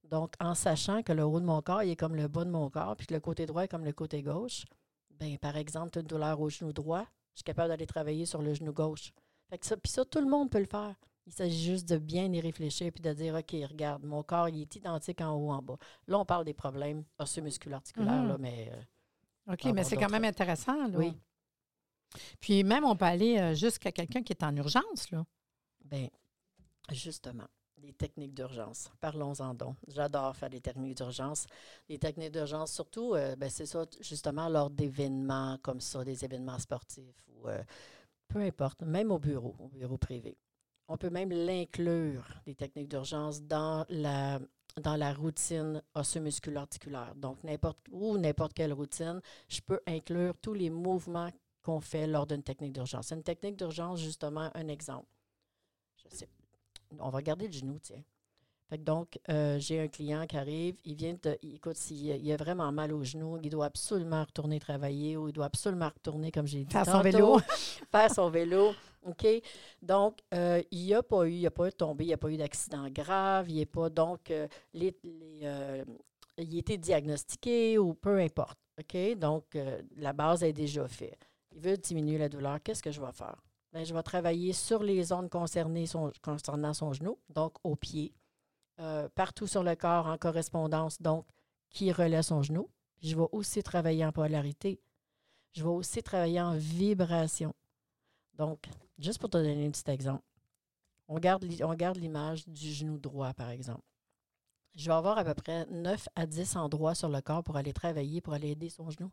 Donc, 0.04 0.34
en 0.40 0.54
sachant 0.54 1.02
que 1.02 1.12
le 1.12 1.24
haut 1.24 1.40
de 1.40 1.44
mon 1.44 1.60
corps, 1.62 1.82
il 1.82 1.90
est 1.90 1.96
comme 1.96 2.14
le 2.14 2.28
bas 2.28 2.44
de 2.44 2.50
mon 2.50 2.70
corps, 2.70 2.96
puis 2.96 3.06
que 3.06 3.14
le 3.14 3.20
côté 3.20 3.46
droit 3.46 3.64
est 3.64 3.68
comme 3.68 3.84
le 3.84 3.92
côté 3.92 4.22
gauche, 4.22 4.64
ben 5.10 5.36
par 5.38 5.56
exemple, 5.56 5.98
une 5.98 6.06
douleur 6.06 6.40
au 6.40 6.48
genou 6.48 6.72
droit, 6.72 7.04
je 7.32 7.38
suis 7.38 7.44
capable 7.44 7.68
d'aller 7.68 7.86
travailler 7.86 8.26
sur 8.26 8.40
le 8.42 8.54
genou 8.54 8.72
gauche. 8.72 9.12
Fait 9.50 9.58
que 9.58 9.66
ça, 9.66 9.76
puis 9.76 9.90
ça, 9.90 10.04
tout 10.04 10.20
le 10.20 10.28
monde 10.28 10.50
peut 10.50 10.60
le 10.60 10.66
faire. 10.66 10.94
Il 11.26 11.32
s'agit 11.32 11.64
juste 11.64 11.88
de 11.88 11.98
bien 11.98 12.32
y 12.32 12.40
réfléchir 12.40 12.92
puis 12.92 13.02
de 13.02 13.12
dire 13.12 13.34
OK, 13.34 13.50
regarde, 13.68 14.04
mon 14.04 14.22
corps, 14.22 14.48
il 14.48 14.62
est 14.62 14.76
identique 14.76 15.20
en 15.20 15.34
haut, 15.34 15.50
en 15.50 15.60
bas. 15.60 15.76
Là, 16.06 16.18
on 16.20 16.24
parle 16.24 16.44
des 16.44 16.54
problèmes 16.54 17.04
osseux-musculo-articulaires, 17.18 18.22
Mhm. 18.22 18.28
là, 18.28 18.36
mais 18.38 18.70
euh, 18.72 19.52
OK, 19.52 19.64
mais 19.74 19.82
c'est 19.84 19.96
quand 19.96 20.08
même 20.10 20.24
intéressant. 20.24 20.86
Là. 20.86 20.96
oui. 20.98 21.12
Puis 22.40 22.62
même, 22.64 22.84
on 22.84 22.96
peut 22.96 23.04
aller 23.04 23.38
euh, 23.38 23.54
jusqu'à 23.54 23.90
quelqu'un 23.92 24.22
qui 24.22 24.32
est 24.32 24.42
en 24.44 24.54
urgence. 24.56 25.10
Là. 25.10 25.24
Ben, 25.84 26.08
justement, 26.92 27.46
des 27.76 27.92
techniques 27.92 28.32
d'urgence. 28.32 28.90
Parlons-en 29.00 29.52
donc. 29.54 29.76
J'adore 29.88 30.34
faire 30.36 30.48
des 30.48 30.60
techniques 30.60 30.96
d'urgence. 30.96 31.46
Des 31.88 31.98
techniques 31.98 32.30
d'urgence, 32.32 32.72
surtout, 32.72 33.14
euh, 33.14 33.34
ben, 33.36 33.50
c'est 33.50 33.66
ça, 33.66 33.84
justement, 34.00 34.48
lors 34.48 34.70
d'événements 34.70 35.58
comme 35.62 35.80
ça, 35.80 36.04
des 36.04 36.24
événements 36.24 36.58
sportifs 36.58 37.22
ou 37.28 37.48
euh, 37.48 37.62
peu 38.28 38.40
importe, 38.40 38.82
même 38.82 39.10
au 39.10 39.18
bureau, 39.18 39.54
au 39.58 39.68
bureau 39.68 39.98
privé. 39.98 40.36
On 40.88 40.96
peut 40.96 41.10
même 41.10 41.30
l'inclure, 41.30 42.24
des 42.44 42.54
techniques 42.54 42.88
d'urgence, 42.88 43.42
dans 43.42 43.84
la, 43.88 44.38
dans 44.80 44.96
la 44.96 45.12
routine 45.12 45.82
osseux-musculo-articulaire. 45.94 47.14
Donc, 47.16 47.42
n'importe 47.42 47.78
où, 47.90 48.16
n'importe 48.18 48.52
quelle 48.52 48.72
routine, 48.72 49.20
je 49.48 49.60
peux 49.60 49.80
inclure 49.86 50.34
tous 50.40 50.54
les 50.54 50.70
mouvements 50.70 51.30
qu'on 51.62 51.80
fait 51.80 52.06
lors 52.06 52.26
d'une 52.26 52.42
technique 52.42 52.72
d'urgence. 52.72 53.10
Une 53.10 53.24
technique 53.24 53.56
d'urgence, 53.56 54.00
justement, 54.00 54.50
un 54.54 54.68
exemple. 54.68 55.08
On 56.98 57.10
va 57.10 57.16
regarder 57.16 57.48
le 57.48 57.52
genou, 57.52 57.78
tiens. 57.80 58.02
Fait 58.68 58.78
que 58.78 58.82
donc, 58.82 59.18
euh, 59.28 59.58
j'ai 59.60 59.78
un 59.80 59.86
client 59.88 60.26
qui 60.26 60.36
arrive, 60.36 60.76
il 60.84 60.94
vient 60.96 61.14
de. 61.22 61.38
il- 61.42 61.54
Écoute, 61.54 61.76
s'il 61.76 62.04
il 62.06 62.32
a 62.32 62.36
vraiment 62.36 62.72
mal 62.72 62.92
au 62.92 63.04
genou, 63.04 63.38
il 63.42 63.48
doit 63.50 63.66
absolument 63.66 64.22
retourner 64.24 64.58
travailler 64.58 65.16
ou 65.16 65.28
il 65.28 65.32
doit 65.32 65.44
absolument 65.46 65.88
retourner, 65.88 66.32
comme 66.32 66.46
j'ai 66.48 66.64
dit. 66.64 66.72
Faire 66.72 66.84
son 66.84 67.00
vélo. 67.00 67.38
faire 67.92 68.10
son 68.12 68.28
vélo. 68.30 68.72
OK? 69.04 69.24
Donc, 69.80 70.18
euh, 70.34 70.60
il 70.72 70.82
n'y 70.84 70.94
a 70.94 71.02
pas 71.04 71.24
eu, 71.26 71.30
il 71.30 71.38
n'y 71.38 71.46
a 71.46 71.50
pas 71.52 71.66
eu 71.66 71.70
de 71.70 71.76
tombée, 71.76 72.04
il 72.04 72.08
n'y 72.08 72.14
a 72.14 72.18
pas 72.18 72.28
eu 72.30 72.36
d'accident 72.36 72.88
grave, 72.90 73.48
il 73.48 73.56
n'est 73.56 73.66
pas. 73.66 73.88
Donc, 73.88 74.30
euh, 74.32 74.48
les, 74.74 74.96
les, 75.04 75.84
il 76.38 76.56
a 76.56 76.58
été 76.58 76.76
diagnostiqué 76.76 77.78
ou 77.78 77.94
peu 77.94 78.18
importe. 78.18 78.58
OK? 78.80 79.16
Donc, 79.16 79.44
la 79.96 80.12
base 80.12 80.42
est 80.42 80.52
déjà 80.52 80.86
faite. 80.88 81.18
Il 81.54 81.60
veut 81.60 81.76
diminuer 81.76 82.18
la 82.18 82.28
douleur. 82.28 82.58
Qu'est-ce 82.62 82.82
que 82.82 82.90
je 82.90 83.00
vais 83.00 83.12
faire? 83.12 83.36
Bien, 83.72 83.84
je 83.84 83.94
vais 83.94 84.02
travailler 84.02 84.52
sur 84.52 84.82
les 84.82 85.02
zones 85.04 85.28
concernées 85.28 85.86
son- 85.86 86.10
concernant 86.22 86.74
son 86.74 86.92
genou, 86.92 87.18
donc 87.28 87.52
au 87.64 87.76
pied, 87.76 88.12
euh, 88.80 89.08
partout 89.14 89.46
sur 89.46 89.62
le 89.62 89.74
corps 89.74 90.06
en 90.06 90.18
correspondance, 90.18 91.00
donc 91.00 91.26
qui 91.70 91.92
relaie 91.92 92.22
son 92.22 92.42
genou. 92.42 92.68
Je 93.02 93.14
vais 93.16 93.26
aussi 93.32 93.62
travailler 93.62 94.04
en 94.04 94.12
polarité. 94.12 94.80
Je 95.52 95.62
vais 95.62 95.68
aussi 95.70 96.02
travailler 96.02 96.40
en 96.40 96.56
vibration. 96.56 97.54
Donc, 98.34 98.66
juste 98.98 99.18
pour 99.18 99.30
te 99.30 99.38
donner 99.38 99.66
un 99.66 99.70
petit 99.70 99.90
exemple, 99.90 100.22
on 101.08 101.18
garde, 101.18 101.44
l'i- 101.44 101.62
on 101.64 101.74
garde 101.74 101.96
l'image 101.96 102.46
du 102.46 102.72
genou 102.72 102.98
droit, 102.98 103.32
par 103.32 103.50
exemple. 103.50 103.82
Je 104.74 104.86
vais 104.86 104.92
avoir 104.94 105.16
à 105.16 105.24
peu 105.24 105.34
près 105.34 105.64
9 105.66 106.06
à 106.14 106.26
10 106.26 106.56
endroits 106.56 106.94
sur 106.94 107.08
le 107.08 107.20
corps 107.22 107.42
pour 107.42 107.56
aller 107.56 107.72
travailler, 107.72 108.20
pour 108.20 108.34
aller 108.34 108.50
aider 108.50 108.68
son 108.68 108.90
genou. 108.90 109.10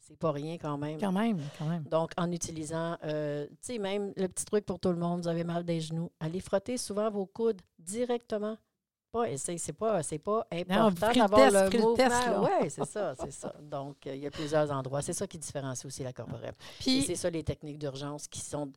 C'est 0.00 0.16
pas 0.18 0.32
rien 0.32 0.58
quand 0.58 0.76
même. 0.78 0.98
Quand 0.98 1.12
même, 1.12 1.40
quand 1.56 1.66
même. 1.68 1.84
Donc, 1.84 2.10
en 2.16 2.32
utilisant, 2.32 2.96
euh, 3.04 3.46
tu 3.48 3.56
sais, 3.74 3.78
même 3.78 4.12
le 4.16 4.26
petit 4.26 4.44
truc 4.44 4.66
pour 4.66 4.80
tout 4.80 4.88
le 4.88 4.96
monde, 4.96 5.20
vous 5.22 5.28
avez 5.28 5.44
mal 5.44 5.62
des 5.64 5.80
genoux, 5.80 6.10
allez 6.18 6.40
frotter 6.40 6.76
souvent 6.76 7.08
vos 7.08 7.26
coudes 7.26 7.62
directement. 7.78 8.56
Pas, 9.12 9.26
c'est 9.36 9.72
pas, 9.74 10.02
c'est 10.02 10.18
pas 10.18 10.46
important 10.50 11.08
le 11.08 11.14
d'avoir 11.14 11.50
test, 11.50 11.74
le 11.74 11.80
mouvement. 11.80 12.44
Oui, 12.44 12.70
c'est 12.70 12.86
ça, 12.86 13.14
c'est 13.14 13.30
ça. 13.30 13.54
Donc, 13.60 13.96
il 14.06 14.16
y 14.16 14.26
a 14.26 14.30
plusieurs 14.30 14.70
endroits. 14.70 15.02
C'est 15.02 15.12
ça 15.12 15.26
qui 15.26 15.36
différencie 15.36 15.84
aussi 15.84 16.02
la 16.02 16.14
corporelle. 16.14 16.54
Et 16.54 16.82
Puis, 16.82 17.02
c'est 17.02 17.14
ça 17.14 17.28
les 17.28 17.44
techniques 17.44 17.78
d'urgence 17.78 18.26
qui 18.26 18.40
sont, 18.40 18.72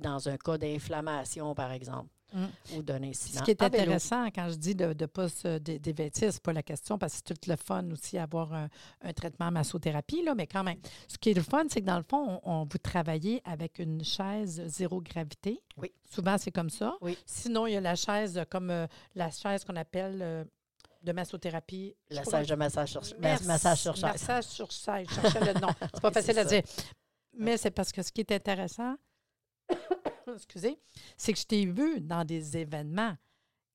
dans 0.00 0.28
un 0.28 0.36
cas 0.36 0.58
d'inflammation, 0.58 1.54
par 1.54 1.70
exemple. 1.70 2.08
Mm. 2.32 2.76
ou 2.76 2.82
d'un 2.82 3.02
incident. 3.04 3.38
Ce 3.38 3.44
qui 3.44 3.52
est 3.52 3.62
intéressant 3.62 4.26
quand 4.26 4.50
je 4.50 4.56
dis 4.56 4.74
de 4.74 4.86
ne 4.86 5.06
pas 5.06 5.28
se 5.30 5.56
dé- 5.58 5.78
dévêtir, 5.78 6.30
ce 6.30 6.36
n'est 6.36 6.40
pas 6.42 6.52
la 6.52 6.62
question 6.62 6.98
parce 6.98 7.14
que 7.14 7.18
c'est 7.26 7.34
tout 7.40 7.50
le 7.50 7.56
fun 7.56 7.90
aussi 7.90 8.18
avoir 8.18 8.52
un, 8.52 8.68
un 9.02 9.12
traitement 9.14 9.50
massothérapie, 9.50 10.22
là, 10.22 10.34
mais 10.34 10.46
quand 10.46 10.62
même. 10.62 10.78
Ce 11.08 11.16
qui 11.16 11.30
est 11.30 11.34
le 11.34 11.42
fun, 11.42 11.64
c'est 11.70 11.80
que 11.80 11.86
dans 11.86 11.96
le 11.96 12.04
fond, 12.08 12.40
on, 12.44 12.52
on- 12.52 12.64
vous 12.70 12.78
travaillez 12.78 13.40
avec 13.44 13.78
une 13.78 14.04
chaise 14.04 14.62
zéro 14.66 15.00
gravité. 15.00 15.62
Oui. 15.78 15.90
Souvent, 16.04 16.36
c'est 16.36 16.50
comme 16.52 16.68
ça. 16.70 16.96
Oui. 17.00 17.16
Sinon, 17.24 17.66
il 17.66 17.72
y 17.72 17.76
a 17.76 17.80
la 17.80 17.94
chaise 17.96 18.36
euh, 18.36 18.44
comme 18.48 18.70
euh, 18.70 18.86
la 19.14 19.30
chaise 19.30 19.64
qu'on 19.64 19.76
appelle 19.76 20.18
euh, 20.20 20.44
de 21.02 21.12
massothérapie. 21.12 21.94
La 22.10 22.24
sage 22.24 22.48
de 22.48 22.54
massage 22.56 22.90
sur, 22.90 23.02
Merci. 23.20 23.46
massage 23.46 23.78
sur 23.80 23.94
chaise. 23.94 24.02
Massage 24.04 24.44
sur 24.44 24.70
chaise. 24.70 25.06
Je 25.08 25.14
cherchais 25.20 25.52
le 25.54 25.60
nom. 25.60 25.68
C'est 25.94 26.00
pas 26.02 26.10
facile 26.10 26.34
c'est 26.34 26.40
à 26.40 26.44
dire. 26.44 26.62
Mais 27.38 27.56
c'est 27.56 27.70
parce 27.70 27.92
que 27.92 28.02
ce 28.02 28.10
qui 28.12 28.20
est 28.20 28.32
intéressant, 28.32 28.96
excusez, 30.36 30.78
c'est 31.16 31.32
que 31.32 31.38
je 31.38 31.46
t'ai 31.46 31.66
vu 31.66 32.00
dans 32.00 32.24
des 32.24 32.56
événements 32.56 33.14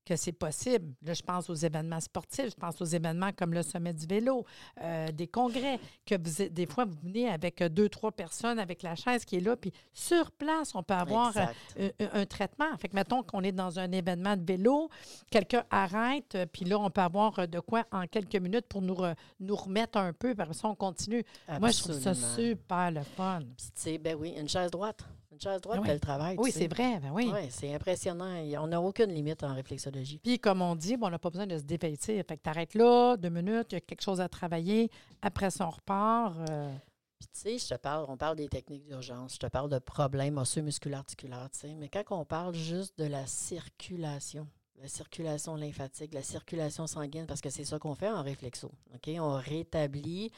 que 0.05 0.17
c'est 0.17 0.33
possible. 0.33 0.93
Là, 1.01 1.13
je 1.13 1.21
pense 1.21 1.49
aux 1.49 1.53
événements 1.55 2.01
sportifs, 2.01 2.49
je 2.49 2.55
pense 2.55 2.81
aux 2.81 2.85
événements 2.85 3.31
comme 3.31 3.53
le 3.53 3.63
sommet 3.63 3.93
du 3.93 4.05
vélo, 4.05 4.45
euh, 4.81 5.09
des 5.13 5.27
congrès, 5.27 5.79
que 6.05 6.15
vous, 6.21 6.41
êtes- 6.41 6.53
des 6.53 6.65
fois, 6.65 6.83
vous 6.83 6.97
venez 7.03 7.29
avec 7.29 7.61
euh, 7.61 7.69
deux, 7.69 7.87
trois 7.87 8.11
personnes 8.11 8.59
avec 8.59 8.83
la 8.83 8.95
chaise 8.97 9.23
qui 9.23 9.37
est 9.37 9.39
là, 9.39 9.55
puis 9.55 9.71
sur 9.93 10.29
place, 10.33 10.75
on 10.75 10.83
peut 10.83 10.93
avoir 10.93 11.31
euh, 11.79 11.89
un, 12.01 12.19
un 12.19 12.25
traitement. 12.25 12.77
Fait 12.79 12.89
que, 12.89 12.95
mettons 12.97 13.23
qu'on 13.23 13.43
est 13.43 13.53
dans 13.53 13.79
un 13.79 13.89
événement 13.93 14.35
de 14.35 14.43
vélo, 14.45 14.89
quelqu'un 15.31 15.63
arrête, 15.69 16.37
puis 16.51 16.65
là, 16.65 16.77
on 16.79 16.89
peut 16.89 16.99
avoir 16.99 17.47
de 17.47 17.59
quoi 17.61 17.85
en 17.93 18.05
quelques 18.05 18.35
minutes 18.35 18.67
pour 18.67 18.81
nous, 18.81 18.95
re- 18.95 19.15
nous 19.39 19.55
remettre 19.55 19.97
un 19.97 20.11
peu, 20.11 20.35
par 20.35 20.53
ça, 20.53 20.67
on 20.67 20.75
continue. 20.75 21.23
Moi, 21.59 21.69
je 21.71 21.77
trouve 21.81 22.01
ça 22.01 22.13
super 22.35 22.91
le 22.91 23.03
fun. 23.03 23.39
Puis, 23.55 23.67
tu 23.67 23.71
sais, 23.81 23.97
ben 23.97 24.17
oui, 24.19 24.33
une 24.37 24.49
chaise 24.49 24.69
droite. 24.69 24.99
Une 25.33 25.41
chaise 25.41 25.61
droite, 25.61 25.77
Ah 25.79 25.81
oui. 25.81 25.87
fait 25.87 25.93
le 25.95 25.99
travail. 25.99 26.35
Oui, 26.37 26.51
c'est 26.51 26.67
vrai, 26.67 26.99
ben 26.99 27.11
oui. 27.11 27.29
Ouais, 27.31 27.47
c'est 27.49 27.73
impressionnant. 27.73 28.35
On 28.59 28.67
n'a 28.67 28.79
aucune 28.79 29.11
limite 29.11 29.43
en 29.43 29.55
réflexologie. 29.55 30.19
Puis, 30.19 30.39
comme 30.39 30.61
on 30.61 30.75
dit, 30.75 30.95
bon, 30.95 31.07
on 31.07 31.09
n'a 31.09 31.17
pas 31.19 31.31
besoin 31.31 31.47
de 31.47 31.57
se 31.57 31.63
dépêcher. 31.63 32.21
Fait 32.23 32.37
que 32.37 32.43
tu 32.43 32.49
arrêtes 32.49 32.75
là, 32.75 33.17
deux 33.17 33.29
minutes, 33.29 33.67
il 33.71 33.75
y 33.75 33.77
a 33.77 33.81
quelque 33.81 34.01
chose 34.03 34.21
à 34.21 34.29
travailler. 34.29 34.91
Après 35.23 35.49
ça, 35.49 35.67
on 35.67 35.71
repart. 35.71 36.35
euh, 36.49 36.71
Puis, 37.19 37.27
tu 37.33 37.39
sais, 37.39 37.57
je 37.57 37.73
te 37.73 37.79
parle, 37.81 38.05
on 38.09 38.15
parle 38.17 38.35
des 38.35 38.47
techniques 38.47 38.85
d'urgence, 38.85 39.33
je 39.33 39.39
te 39.39 39.47
parle 39.47 39.69
de 39.69 39.79
problèmes 39.79 40.37
osseux-musculaires-articulaires, 40.37 41.49
tu 41.51 41.59
sais, 41.61 41.73
mais 41.73 41.89
quand 41.89 42.03
on 42.11 42.25
parle 42.25 42.53
juste 42.53 42.97
de 42.99 43.05
la 43.05 43.25
circulation, 43.25 44.47
la 44.81 44.87
circulation 44.87 45.55
lymphatique, 45.55 46.13
la 46.13 46.21
circulation 46.21 46.85
sanguine, 46.85 47.25
parce 47.25 47.39
que 47.41 47.49
c'est 47.49 47.63
ça 47.63 47.79
qu'on 47.79 47.95
fait 47.95 48.09
en 48.09 48.21
réflexo, 48.21 48.69
OK? 48.93 49.09
On 49.19 49.33
rétablit 49.37 50.31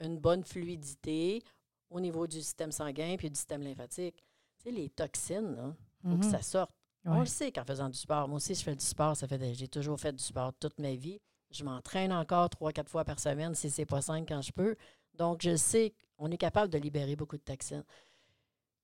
une 0.00 0.18
bonne 0.18 0.44
fluidité 0.44 1.42
au 1.90 2.00
niveau 2.00 2.26
du 2.26 2.40
système 2.40 2.72
sanguin 2.72 3.16
puis 3.16 3.30
du 3.30 3.36
système 3.36 3.62
lymphatique. 3.62 4.22
Tu 4.58 4.64
sais, 4.64 4.70
les 4.70 4.88
toxines, 4.90 5.54
là, 5.54 5.74
faut 6.02 6.16
que 6.16 6.24
mhm. 6.24 6.30
ça 6.30 6.42
sorte. 6.42 6.70
On 7.08 7.20
le 7.20 7.26
sait 7.26 7.52
qu'en 7.52 7.64
faisant 7.64 7.88
du 7.88 7.98
sport. 7.98 8.26
Moi 8.26 8.38
aussi, 8.38 8.54
je 8.54 8.62
fais 8.62 8.74
du 8.74 8.84
sport. 8.84 9.16
Ça 9.16 9.28
fait 9.28 9.54
j'ai 9.54 9.68
toujours 9.68 9.98
fait 10.00 10.12
du 10.12 10.22
sport 10.22 10.52
toute 10.58 10.78
ma 10.80 10.94
vie. 10.94 11.20
Je 11.50 11.62
m'entraîne 11.62 12.12
encore 12.12 12.50
trois, 12.50 12.72
quatre 12.72 12.90
fois 12.90 13.04
par 13.04 13.20
semaine, 13.20 13.54
si 13.54 13.70
c'est 13.70 13.86
pas 13.86 14.02
cinq 14.02 14.28
quand 14.28 14.42
je 14.42 14.52
peux. 14.52 14.74
Donc, 15.14 15.42
je 15.42 15.54
sais 15.54 15.94
qu'on 16.16 16.30
est 16.30 16.36
capable 16.36 16.72
de 16.72 16.78
libérer 16.78 17.14
beaucoup 17.14 17.36
de 17.36 17.42
toxines. 17.42 17.84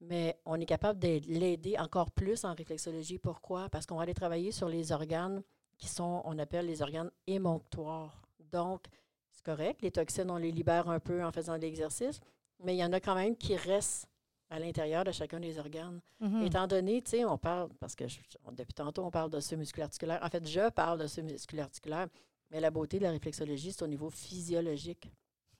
Mais 0.00 0.38
on 0.44 0.60
est 0.60 0.66
capable 0.66 1.00
de 1.00 1.20
l'aider 1.26 1.76
encore 1.78 2.12
plus 2.12 2.44
en 2.44 2.54
réflexologie. 2.54 3.18
Pourquoi? 3.18 3.68
Parce 3.68 3.86
qu'on 3.86 3.96
va 3.96 4.02
aller 4.02 4.14
travailler 4.14 4.52
sur 4.52 4.68
les 4.68 4.92
organes 4.92 5.42
qui 5.76 5.88
sont, 5.88 6.22
on 6.24 6.38
appelle 6.38 6.66
les 6.66 6.82
organes 6.82 7.10
émonctoires. 7.26 8.22
Donc, 8.52 8.86
c'est 9.32 9.44
correct, 9.44 9.82
les 9.82 9.90
toxines, 9.90 10.30
on 10.30 10.36
les 10.36 10.52
libère 10.52 10.88
un 10.88 11.00
peu 11.00 11.24
en 11.24 11.32
faisant 11.32 11.56
de 11.56 11.62
l'exercice, 11.62 12.20
mais 12.64 12.74
il 12.74 12.78
y 12.78 12.84
en 12.84 12.92
a 12.92 13.00
quand 13.00 13.14
même 13.14 13.36
qui 13.36 13.56
restent 13.56 14.06
à 14.50 14.58
l'intérieur 14.58 15.04
de 15.04 15.12
chacun 15.12 15.40
des 15.40 15.58
organes. 15.58 16.00
Mhm. 16.20 16.42
Étant 16.42 16.66
donné, 16.66 17.00
tu 17.02 17.10
sais, 17.10 17.24
on 17.24 17.38
parle, 17.38 17.70
parce 17.80 17.94
que 17.94 18.06
je- 18.06 18.18
on- 18.44 18.52
depuis 18.52 18.74
tantôt, 18.74 19.02
on 19.04 19.10
parle 19.10 19.30
d'osseux 19.30 19.56
musculaire-articulaire. 19.56 20.20
En 20.22 20.28
fait, 20.28 20.46
je 20.46 20.68
parle 20.70 20.98
d'osseux 20.98 21.22
musculaire-articulaire, 21.22 22.08
mais 22.50 22.60
la 22.60 22.70
beauté 22.70 22.98
de 22.98 23.04
la 23.04 23.10
réflexologie, 23.12 23.72
c'est 23.72 23.82
au 23.82 23.86
niveau 23.86 24.10
physiologique. 24.10 25.10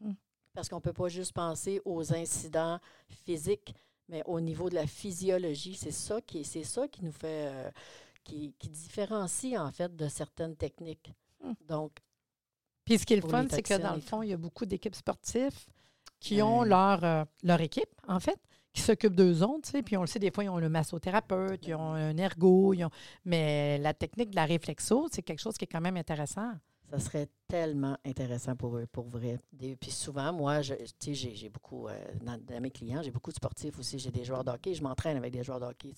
Hmm. 0.01 0.13
Parce 0.53 0.69
qu'on 0.69 0.77
ne 0.77 0.83
peut 0.83 0.93
pas 0.93 1.09
juste 1.09 1.33
penser 1.33 1.81
aux 1.87 2.13
incidents 2.13 2.79
physiques, 3.09 3.75
mais 4.09 4.23
au 4.27 4.41
niveau 4.41 4.69
de 4.69 4.75
la 4.75 4.87
physiologie. 4.87 5.75
C'est 5.75 5.91
ça 5.91 6.21
qui, 6.21 6.45
c'est 6.45 6.65
ça 6.65 6.87
qui 6.87 7.03
nous 7.03 7.13
fait, 7.13 7.47
euh, 7.49 7.71
qui, 8.23 8.53
qui 8.59 8.69
différencie, 8.69 9.57
en 9.59 9.73
fait, 9.73 9.97
de 9.97 10.07
certaines 10.09 10.55
techniques. 10.57 11.15
Hmm. 11.43 11.55
Donc, 11.67 11.93
Puis 12.85 12.99
ce 12.99 13.07
qui 13.07 13.15
est 13.15 13.21
le 13.23 13.29
fun, 13.29 13.47
c'est 13.49 13.63
que 13.63 13.79
dans 13.79 13.95
le 13.95 14.01
fond, 14.03 14.23
il 14.23 14.29
y 14.29 14.33
a 14.35 14.37
beaucoup 14.37 14.67
d'équipes 14.67 14.95
sportives 14.97 15.57
qui 16.23 16.41
ont 16.43 16.63
leur, 16.63 17.03
euh, 17.05 17.25
leur 17.43 17.61
équipe, 17.61 17.91
en 18.07 18.21
fait, 18.21 18.39
qui 18.73 18.81
s'occupent 18.81 19.17
d'eux 19.17 19.43
autres. 19.43 19.63
tu 19.65 19.71
sais. 19.71 19.83
Puis 19.83 19.97
on 19.97 20.03
le 20.03 20.07
sait, 20.07 20.19
des 20.19 20.31
fois, 20.31 20.45
ils 20.45 20.49
ont 20.51 20.59
le 20.59 20.69
massothérapeute, 20.69 21.67
ils 21.67 21.75
ont 21.75 21.93
un 21.95 22.17
ergo, 22.17 22.73
ils 22.75 22.85
ont... 22.85 22.91
mais 23.25 23.79
la 23.79 23.93
technique 23.93 24.31
de 24.31 24.37
la 24.37 24.45
réflexo, 24.45 25.09
c'est 25.11 25.23
quelque 25.23 25.41
chose 25.41 25.57
qui 25.59 25.65
est 25.65 25.69
quand 25.69 25.81
même 25.81 25.97
intéressant. 25.97 26.53
Ça 26.91 26.99
serait 26.99 27.29
tellement 27.49 27.97
intéressant 28.05 28.55
pour 28.55 28.77
eux, 28.77 28.87
pour 28.87 29.09
vrai. 29.09 29.39
Des- 29.53 29.77
puis 29.77 29.91
souvent, 29.91 30.33
moi, 30.33 30.61
je, 30.63 30.75
tu 30.99 31.15
sais, 31.15 31.35
j'ai, 31.35 31.49
beaucoup, 31.49 31.89
euh, 31.89 31.93
dans, 32.23 32.39
dans 32.39 32.61
mes 32.61 32.71
clients, 32.71 33.03
j'ai 33.03 33.11
beaucoup 33.11 33.31
de 33.31 33.37
sportifs 33.37 33.79
aussi. 33.79 33.99
J'ai 33.99 34.11
des 34.11 34.25
joueurs 34.25 34.45
de 34.45 34.51
hockey, 34.51 34.75
je 34.75 34.83
m'entraîne 34.83 35.17
avec 35.17 35.33
des 35.33 35.43
joueurs 35.43 35.59
de 35.61 35.65
hockey. 35.67 35.93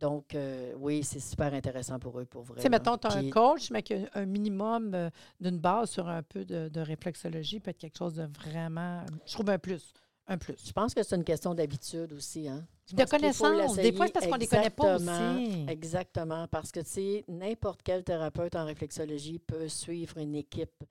Donc, 0.00 0.34
euh, 0.34 0.72
oui, 0.76 1.02
c'est 1.02 1.20
super 1.20 1.52
intéressant 1.52 1.98
pour 1.98 2.18
eux, 2.20 2.24
pour 2.24 2.42
vrai. 2.42 2.56
Tu 2.56 2.62
sais, 2.62 2.68
mettons, 2.68 2.96
tu 2.96 3.06
as 3.06 3.16
un 3.16 3.30
coach, 3.30 3.70
mais 3.70 3.82
a 3.92 4.18
un 4.20 4.26
minimum 4.26 4.94
euh, 4.94 5.10
d'une 5.40 5.58
base 5.58 5.90
sur 5.90 6.08
un 6.08 6.22
peu 6.22 6.44
de, 6.44 6.68
de 6.68 6.80
réflexologie 6.80 7.60
peut 7.60 7.70
être 7.70 7.78
quelque 7.78 7.98
chose 7.98 8.14
de 8.14 8.24
vraiment, 8.24 9.04
je 9.26 9.32
trouve 9.32 9.50
un 9.50 9.58
plus. 9.58 9.92
Un 10.30 10.36
plus. 10.36 10.56
Je 10.66 10.72
pense 10.72 10.94
que 10.94 11.02
c'est 11.02 11.16
une 11.16 11.24
question 11.24 11.54
d'habitude 11.54 12.12
aussi. 12.12 12.48
Hein? 12.48 12.66
Je 12.90 12.94
De 12.94 13.04
connaissance. 13.04 13.76
Des 13.76 13.92
fois, 13.92 14.06
c'est 14.06 14.12
parce 14.12 14.26
qu'on 14.26 14.34
ne 14.34 14.40
les 14.40 14.46
connaît 14.46 14.70
pas 14.70 14.96
aussi. 14.96 15.64
Exactement, 15.68 16.46
parce 16.48 16.70
que 16.70 16.80
tu 16.80 16.90
sais, 16.90 17.24
n'importe 17.28 17.80
quel 17.82 18.04
thérapeute 18.04 18.54
en 18.54 18.66
réflexologie 18.66 19.38
peut 19.38 19.68
suivre 19.68 20.18
une 20.18 20.34
équipe, 20.34 20.84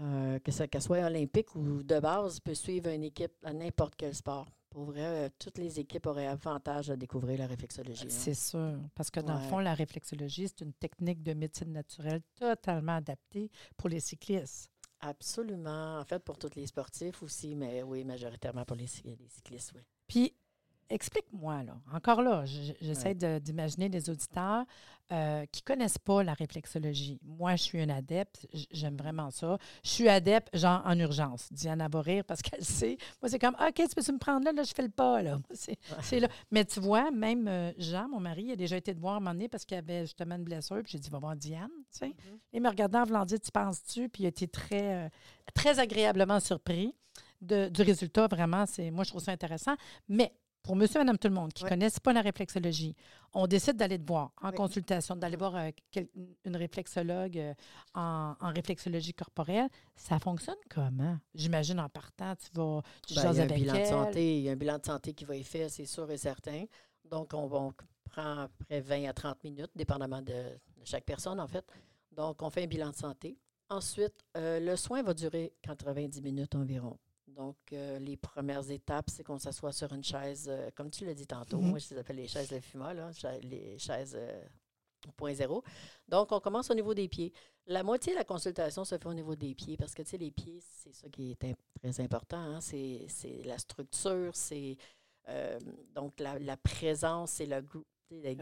euh, 0.00 0.38
que 0.40 0.66
qu'elle 0.66 0.82
soit 0.82 1.06
olympique 1.06 1.54
ou 1.54 1.82
de 1.82 2.00
base, 2.00 2.40
peut 2.40 2.54
suivre 2.54 2.88
une 2.90 3.04
équipe 3.04 3.32
à 3.44 3.52
n'importe 3.52 3.94
quel 3.96 4.14
sport. 4.14 4.48
Pour 4.70 4.84
vrai, 4.84 5.26
euh, 5.26 5.28
toutes 5.38 5.58
les 5.58 5.80
équipes 5.80 6.06
auraient 6.06 6.28
avantage 6.28 6.90
à 6.90 6.96
découvrir 6.96 7.38
la 7.38 7.46
réflexologie. 7.48 8.04
hein. 8.04 8.10
C'est 8.10 8.34
sûr. 8.34 8.78
Parce 8.94 9.10
que 9.10 9.18
dans 9.20 9.34
le 9.34 9.40
fond, 9.40 9.58
la 9.58 9.74
réflexologie, 9.74 10.46
c'est 10.48 10.60
une 10.64 10.72
technique 10.72 11.22
de 11.22 11.34
médecine 11.34 11.72
naturelle 11.72 12.22
totalement 12.36 12.96
adaptée 12.96 13.50
pour 13.76 13.88
les 13.88 14.00
cyclistes. 14.00 14.70
Absolument. 15.00 15.98
En 15.98 16.04
fait, 16.04 16.20
pour 16.20 16.38
tous 16.38 16.54
les 16.54 16.66
sportifs 16.66 17.22
aussi, 17.22 17.54
mais 17.56 17.82
oui, 17.82 18.04
majoritairement 18.04 18.64
pour 18.64 18.76
les, 18.76 18.86
les 19.04 19.28
cyclistes, 19.28 19.72
oui. 19.74 19.80
Puis, 20.06 20.34
explique-moi, 20.90 21.62
là, 21.62 21.76
encore 21.92 22.20
là, 22.22 22.44
j'essaie 22.44 23.08
Ouais. 23.08 23.14
de- 23.14 23.38
d'imaginer 23.38 23.88
des 23.88 24.10
auditeurs 24.10 24.64
euh, 25.12 25.44
qui 25.50 25.62
ne 25.62 25.64
connaissent 25.74 25.98
pas 25.98 26.22
la 26.22 26.34
réflexologie. 26.34 27.18
Moi, 27.24 27.56
je 27.56 27.62
suis 27.64 27.80
un 27.80 27.88
adepte, 27.88 28.46
j'aime 28.70 28.96
vraiment 28.96 29.30
ça. 29.32 29.58
Je 29.82 29.88
suis 29.90 30.08
adepte, 30.08 30.56
genre, 30.56 30.82
en 30.84 30.96
urgence. 31.00 31.52
Diana 31.52 31.88
va 31.88 32.00
rire 32.00 32.24
parce 32.24 32.42
qu'elle 32.42 32.64
sait. 32.64 32.96
Moi, 33.20 33.28
c'est 33.28 33.40
comme, 33.40 33.56
OK, 33.60 33.74
tu 33.74 33.88
peux 33.88 34.12
me 34.12 34.18
prendre 34.18 34.44
là, 34.44 34.52
là, 34.52 34.62
je 34.62 34.72
fais 34.72 34.82
le 34.84 34.88
pas, 34.88 35.20
là. 35.22 35.38
C'est 36.02 36.20
là. 36.20 36.28
Mais 36.52 36.64
tu 36.64 36.78
vois, 36.78 37.10
même 37.10 37.48
euh, 37.48 37.72
Jean, 37.76 38.08
mon 38.08 38.20
mari, 38.20 38.44
il 38.44 38.52
a 38.52 38.56
déjà 38.56 38.76
été 38.76 38.94
te 38.94 39.00
voir 39.00 39.16
un 39.16 39.20
moment 39.20 39.32
donné 39.32 39.48
parce 39.48 39.64
qu'il 39.64 39.76
avait 39.76 40.02
justement 40.02 40.36
une 40.36 40.44
blessure. 40.44 40.80
Puis 40.84 40.92
j'ai 40.92 40.98
dit, 41.00 41.10
va 41.10 41.18
voir 41.18 41.34
Diane, 41.34 41.70
tu 41.90 41.98
sais. 42.06 42.14
Il 42.52 42.62
me 42.62 42.68
regardait 42.68 42.98
en 42.98 43.04
voulant 43.04 43.24
dire, 43.24 43.40
tu 43.40 43.50
penses-tu? 43.50 44.08
Puis 44.08 44.22
il 44.22 44.26
a 44.26 44.28
été 44.28 44.46
très, 44.46 45.06
euh, 45.06 45.08
très 45.54 45.80
agréablement 45.80 46.38
surpris 46.38 46.94
de- 47.40 47.68
du 47.68 47.82
résultat. 47.82 48.28
Vraiment, 48.28 48.64
c'est 48.66 48.92
moi, 48.92 49.02
je 49.02 49.10
trouve 49.10 49.22
ça 49.22 49.32
intéressant. 49.32 49.74
Mais 50.08 50.32
pour 50.62 50.76
monsieur, 50.76 51.00
madame, 51.00 51.16
tout 51.18 51.28
le 51.28 51.34
monde 51.34 51.52
qui 51.52 51.62
ne 51.62 51.66
Ouais. 51.68 51.70
connaissent 51.74 52.00
pas 52.00 52.12
la 52.12 52.20
réflexologie, 52.20 52.94
on 53.32 53.46
décide 53.46 53.76
d'aller 53.76 53.98
te 53.98 54.06
voir 54.06 54.32
en 54.42 54.52
consultation, 54.52 55.16
d'aller 55.16 55.36
voir 55.36 55.56
euh, 55.56 55.70
quel- 55.90 56.08
une 56.44 56.56
réflexologue 56.56 57.38
euh, 57.38 57.54
en, 57.94 58.34
en 58.40 58.52
réflexologie 58.52 59.14
corporelle. 59.14 59.68
Ça 59.96 60.18
fonctionne 60.18 60.56
comment? 60.68 61.18
J'imagine 61.34 61.80
en 61.80 61.88
partant, 61.88 62.34
tu 62.36 62.48
vas, 62.52 62.82
tu 63.06 63.14
Ben, 63.14 63.22
jases 63.22 63.36
y 63.36 63.40
a 63.40 63.42
un 63.42 63.46
avec 63.46 63.58
bilan 63.58 63.78
de 63.80 63.84
santé, 63.84 64.36
il 64.38 64.42
y 64.42 64.48
a 64.48 64.52
un 64.52 64.56
bilan 64.56 64.78
de 64.78 64.84
santé 64.86 65.14
qui 65.14 65.24
va 65.24 65.36
être 65.36 65.46
fait, 65.46 65.68
c'est 65.68 65.86
sûr 65.86 66.10
et 66.10 66.18
certain. 66.18 66.64
Donc, 67.10 67.32
on, 67.34 67.48
on 67.52 67.72
prend 68.04 68.46
près 68.66 68.80
20 68.80 69.08
à 69.08 69.12
30 69.12 69.42
minutes, 69.44 69.70
dépendamment 69.74 70.20
de, 70.20 70.32
de 70.32 70.84
chaque 70.84 71.04
personne, 71.04 71.40
en 71.40 71.46
fait. 71.48 71.64
Donc, 72.12 72.42
on 72.42 72.50
fait 72.50 72.64
un 72.64 72.66
bilan 72.66 72.90
de 72.90 72.96
santé. 72.96 73.38
Ensuite, 73.70 74.14
euh, 74.36 74.58
le 74.60 74.76
soin 74.76 75.02
va 75.02 75.14
durer 75.14 75.52
90 75.62 76.20
minutes 76.22 76.54
environ. 76.56 76.96
Donc, 77.36 77.56
euh, 77.72 77.98
les 77.98 78.16
premières 78.16 78.68
étapes, 78.70 79.08
c'est 79.10 79.22
qu'on 79.24 79.38
s'assoit 79.38 79.72
sur 79.72 79.92
une 79.92 80.02
chaise, 80.04 80.46
euh, 80.48 80.70
comme 80.74 80.90
tu 80.90 81.04
l'as 81.04 81.14
dit 81.14 81.26
tantôt, 81.26 81.58
Mhm. 81.60 81.70
moi, 81.70 81.78
je 81.78 81.90
les 81.94 81.98
appelle 82.00 82.16
les 82.16 82.28
chaises 82.28 82.48
de 82.48 82.60
FUMA, 82.60 82.92
là, 82.94 83.10
les 83.42 83.78
chaises 83.78 84.14
euh, 84.18 84.42
point 85.16 85.32
zéro. 85.34 85.62
Donc, 86.08 86.32
on 86.32 86.40
commence 86.40 86.70
au 86.70 86.74
niveau 86.74 86.92
des 86.94 87.08
pieds. 87.08 87.32
La 87.66 87.82
moitié 87.82 88.12
de 88.12 88.18
la 88.18 88.24
consultation 88.24 88.84
se 88.84 88.98
fait 88.98 89.06
au 89.06 89.14
niveau 89.14 89.36
des 89.36 89.54
pieds 89.54 89.76
parce 89.76 89.94
que, 89.94 90.02
tu 90.02 90.10
sais, 90.10 90.18
les 90.18 90.30
pieds, 90.30 90.60
c'est 90.60 90.92
ça 90.92 91.08
qui 91.08 91.30
est 91.32 91.56
très 91.80 92.00
important. 92.00 92.38
hein. 92.38 92.60
C'est 92.60 93.06
c'est 93.08 93.42
la 93.44 93.58
structure, 93.58 94.34
c'est 94.34 94.76
euh, 95.28 95.58
donc 95.94 96.18
la, 96.18 96.38
la 96.38 96.56
présence, 96.56 97.30
c'est 97.32 97.46
le, 97.46 97.62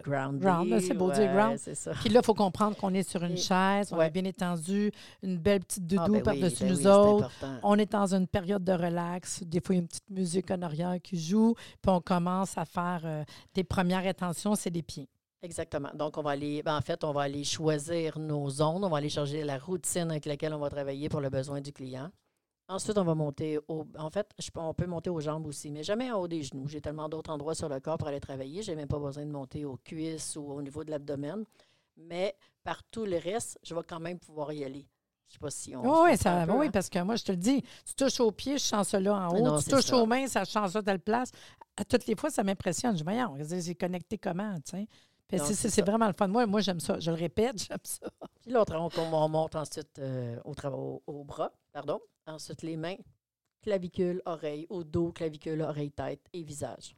grounding. 0.02 0.40
ground, 0.40 0.80
c'est 0.80 0.94
beau 0.94 1.10
dire 1.12 1.28
ouais, 1.28 1.34
ground. 1.34 1.58
c'est 1.58 1.74
ça. 1.74 1.92
Puis 1.92 2.08
là, 2.08 2.20
il 2.22 2.24
faut 2.26 2.34
comprendre 2.34 2.76
qu'on 2.76 2.92
est 2.94 3.08
sur 3.08 3.22
une 3.22 3.32
Et- 3.32 3.36
chaise, 3.36 3.92
on 3.92 4.00
est 4.00 4.10
bien 4.10 4.24
étendu, 4.24 4.90
une 5.22 5.36
belle 5.38 5.60
petite 5.60 5.86
doudou 5.86 6.02
Ah, 6.04 6.08
ben 6.08 6.14
oui, 6.14 6.22
par-dessus 6.22 6.64
ben 6.64 6.70
nous 6.72 6.78
oui, 6.80 6.86
autres. 6.86 7.30
On 7.62 7.76
est 7.78 7.92
dans 7.92 8.14
une 8.14 8.26
période 8.26 8.64
de 8.64 8.72
relax. 8.72 9.42
Des 9.44 9.60
fois, 9.60 9.74
il 9.74 9.78
y 9.78 9.80
a 9.80 9.82
une 9.82 9.88
petite 9.88 10.10
musique 10.10 10.50
en 10.50 10.62
arrière 10.62 10.96
qui 11.02 11.20
joue. 11.20 11.54
Puis 11.82 11.90
on 11.90 12.00
commence 12.00 12.56
à 12.58 12.64
faire 12.64 13.00
euh, 13.04 13.24
des 13.54 13.64
premières 13.64 14.06
intentions, 14.06 14.54
c'est 14.54 14.70
les 14.70 14.82
pieds. 14.82 15.08
Exactement. 15.42 15.90
Donc, 15.94 16.18
on 16.18 16.22
va 16.22 16.30
aller, 16.32 16.62
ben, 16.64 16.76
en 16.76 16.80
fait, 16.80 17.04
on 17.04 17.12
va 17.12 17.22
aller 17.22 17.44
choisir 17.44 18.18
nos 18.18 18.48
zones, 18.50 18.84
on 18.84 18.88
va 18.88 18.96
aller 18.96 19.08
changer 19.08 19.44
la 19.44 19.58
routine 19.58 20.10
avec 20.10 20.26
laquelle 20.26 20.52
on 20.52 20.58
va 20.58 20.68
travailler 20.68 21.08
pour 21.08 21.20
le 21.20 21.30
besoin 21.30 21.60
du 21.60 21.72
client. 21.72 22.10
Ensuite, 22.68 22.98
on 22.98 23.04
va 23.04 23.14
monter 23.14 23.58
au. 23.68 23.86
En 23.98 24.10
fait, 24.10 24.28
je 24.38 24.50
peux- 24.50 24.60
on 24.60 24.74
peut 24.74 24.86
monter 24.86 25.08
aux 25.08 25.20
jambes 25.20 25.46
aussi, 25.46 25.70
mais 25.70 25.82
jamais 25.82 26.10
en 26.10 26.20
haut 26.20 26.28
des 26.28 26.42
genoux. 26.42 26.68
J'ai 26.68 26.82
tellement 26.82 27.08
d'autres 27.08 27.30
endroits 27.30 27.54
sur 27.54 27.68
le 27.68 27.80
corps 27.80 27.96
pour 27.96 28.08
aller 28.08 28.20
travailler. 28.20 28.62
Je 28.62 28.70
n'ai 28.70 28.76
même 28.76 28.88
pas 28.88 28.98
besoin 28.98 29.24
de 29.24 29.30
monter 29.30 29.64
aux 29.64 29.78
cuisses 29.82 30.36
ou 30.36 30.42
au 30.52 30.60
niveau 30.60 30.84
de 30.84 30.90
l'abdomen. 30.90 31.44
Mais 31.96 32.36
par 32.62 32.82
tout 32.84 33.06
le 33.06 33.16
reste, 33.16 33.58
je 33.62 33.74
vais 33.74 33.80
quand 33.88 34.00
même 34.00 34.18
pouvoir 34.18 34.52
y 34.52 34.64
aller. 34.64 34.86
Je 35.28 35.32
ne 35.32 35.32
sais 35.34 35.38
pas 35.40 35.50
si 35.50 35.74
on. 35.76 35.80
Oui, 35.82 35.96
se 36.08 36.12
oui, 36.12 36.16
ça, 36.18 36.42
un 36.42 36.46
peu, 36.46 36.52
oui, 36.52 36.66
hein? 36.66 36.70
parce 36.70 36.88
que 36.90 36.98
moi, 37.02 37.16
je 37.16 37.24
te 37.24 37.32
le 37.32 37.38
dis, 37.38 37.62
tu 37.84 37.94
touches 37.94 38.20
aux 38.20 38.32
pieds, 38.32 38.58
je 38.58 38.64
sens 38.64 38.92
là 38.92 39.14
en 39.14 39.34
haut. 39.34 39.42
non, 39.42 39.58
tu 39.58 39.70
touches 39.70 39.84
ça. 39.86 39.96
aux 39.96 40.06
mains, 40.06 40.26
ça 40.26 40.44
change 40.44 40.70
ça 40.70 40.82
telle 40.82 41.00
place. 41.00 41.30
À 41.76 41.84
toutes 41.84 42.06
les 42.06 42.16
fois, 42.16 42.30
ça 42.30 42.42
m'impressionne. 42.44 42.92
Je 42.92 42.98
dis, 42.98 43.02
voyons, 43.02 43.34
c'est 43.46 43.74
connecté 43.74 44.18
comment, 44.18 44.54
tu 44.56 44.70
sais? 44.72 44.88
C'est- 45.54 45.82
vraiment 45.82 46.06
le 46.06 46.12
fun. 46.14 46.28
Moi, 46.28 46.46
moi 46.46 46.60
j'aime 46.60 46.80
ça. 46.80 46.98
Je 46.98 47.10
le 47.10 47.16
répète, 47.16 47.56
j'aime 47.68 47.78
ça. 47.84 48.08
Puis 48.40 48.50
l'autre, 48.50 48.74
on, 48.76 48.88
on 49.14 49.28
monte 49.28 49.54
ensuite 49.56 49.98
euh, 49.98 50.38
au, 50.44 50.52
tra- 50.54 50.72
au, 50.72 51.02
au 51.06 51.24
bras, 51.24 51.52
pardon. 51.72 52.00
Ensuite, 52.26 52.62
les 52.62 52.76
mains, 52.76 52.96
clavicule, 53.62 54.22
oreille, 54.24 54.66
au 54.70 54.84
dos, 54.84 55.12
clavicule, 55.12 55.62
oreille, 55.62 55.90
tête 55.90 56.20
et 56.32 56.42
visage. 56.42 56.94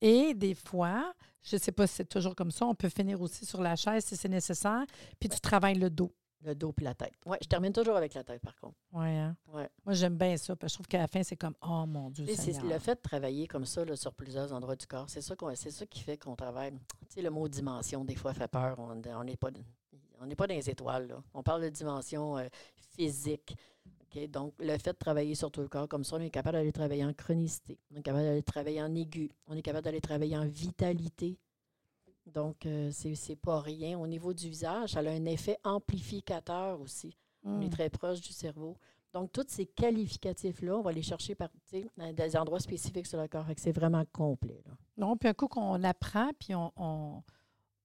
Et 0.00 0.32
des 0.34 0.54
fois, 0.54 1.12
je 1.42 1.56
ne 1.56 1.60
sais 1.60 1.72
pas 1.72 1.86
si 1.86 1.94
c'est 1.96 2.08
toujours 2.08 2.34
comme 2.36 2.50
ça, 2.52 2.66
on 2.66 2.74
peut 2.74 2.88
finir 2.88 3.20
aussi 3.20 3.44
sur 3.44 3.60
la 3.60 3.74
chaise 3.76 4.04
si 4.04 4.16
c'est 4.16 4.28
nécessaire, 4.28 4.84
puis 5.18 5.28
tu 5.28 5.40
travailles 5.40 5.74
le 5.78 5.90
dos. 5.90 6.12
Le 6.44 6.54
dos 6.54 6.72
puis 6.72 6.84
la 6.84 6.94
tête. 6.94 7.14
Oui, 7.26 7.36
je 7.42 7.48
termine 7.48 7.72
toujours 7.72 7.96
avec 7.96 8.14
la 8.14 8.22
tête, 8.22 8.40
par 8.40 8.54
contre. 8.54 8.76
Ouais, 8.92 9.16
hein? 9.16 9.36
Ouais. 9.52 9.68
Moi, 9.84 9.94
j'aime 9.94 10.16
bien 10.16 10.36
ça, 10.36 10.54
parce 10.54 10.70
que 10.70 10.74
je 10.74 10.74
trouve 10.76 10.86
qu'à 10.86 10.98
la 10.98 11.08
fin, 11.08 11.22
c'est 11.22 11.36
comme 11.36 11.54
Oh 11.62 11.84
mon 11.86 12.10
Dieu 12.10 12.26
C'est 12.34 12.62
le 12.62 12.78
fait 12.78 12.94
de 12.94 13.00
travailler 13.00 13.48
comme 13.48 13.64
ça 13.64 13.84
là, 13.84 13.96
sur 13.96 14.14
plusieurs 14.14 14.52
endroits 14.52 14.76
du 14.76 14.86
corps. 14.86 15.08
C'est 15.08 15.20
ça, 15.20 15.34
ça 15.56 15.86
qui 15.86 16.00
fait 16.00 16.16
qu'on 16.16 16.36
travaille. 16.36 16.72
Tu 16.72 16.78
sais, 17.08 17.22
le 17.22 17.30
mot 17.30 17.48
dimension, 17.48 18.04
des 18.04 18.14
fois, 18.14 18.34
fait 18.34 18.48
peur. 18.48 18.78
On 18.78 18.94
n'est 19.24 19.36
pas, 19.36 19.50
on 20.20 20.28
pas 20.28 20.46
dans 20.46 20.54
les 20.54 20.70
étoiles. 20.70 21.08
là. 21.08 21.22
On 21.34 21.42
parle 21.42 21.62
de 21.62 21.68
dimension 21.70 22.38
euh, 22.38 22.46
physique. 22.96 23.56
OK? 24.02 24.28
Donc, 24.30 24.54
le 24.58 24.78
fait 24.78 24.92
de 24.92 24.98
travailler 24.98 25.34
sur 25.34 25.50
tout 25.50 25.60
le 25.60 25.68
corps 25.68 25.88
comme 25.88 26.04
ça, 26.04 26.16
on 26.16 26.20
est 26.20 26.30
capable 26.30 26.56
d'aller 26.56 26.72
travailler 26.72 27.04
en 27.04 27.12
chronicité. 27.12 27.78
On 27.92 27.96
est 27.96 28.02
capable 28.02 28.24
d'aller 28.24 28.42
travailler 28.42 28.82
en 28.82 28.94
aigu. 28.94 29.30
On 29.48 29.56
est 29.56 29.62
capable 29.62 29.84
d'aller 29.84 30.00
travailler 30.00 30.36
en 30.36 30.46
vitalité. 30.46 31.36
Donc, 32.34 32.66
euh, 32.66 32.90
c'est 32.92 33.36
pas 33.36 33.60
rien. 33.60 33.98
Au 33.98 34.06
niveau 34.06 34.32
du 34.34 34.48
visage, 34.48 34.90
ça 34.90 35.00
a 35.00 35.08
un 35.10 35.24
effet 35.24 35.58
amplificateur 35.64 36.80
aussi. 36.80 37.16
On 37.44 37.60
est 37.60 37.66
Mm. 37.66 37.70
très 37.70 37.90
proche 37.90 38.20
du 38.20 38.32
cerveau. 38.32 38.76
Donc, 39.14 39.32
tous 39.32 39.46
ces 39.48 39.64
qualificatifs-là, 39.66 40.76
on 40.76 40.82
va 40.82 40.92
les 40.92 41.02
chercher 41.02 41.34
par, 41.34 41.48
des 41.72 42.36
endroits 42.36 42.60
spécifiques 42.60 43.06
sur 43.06 43.20
le 43.20 43.26
corps. 43.28 43.46
C'est 43.56 43.72
vraiment 43.72 44.04
complet. 44.12 44.62
là. 44.66 44.72
Non, 44.96 45.16
puis 45.16 45.28
un 45.28 45.34
coup 45.34 45.48
qu'on 45.48 45.82
apprend, 45.84 46.30
puis 46.38 46.54
on, 46.54 46.70
on, 46.76 47.22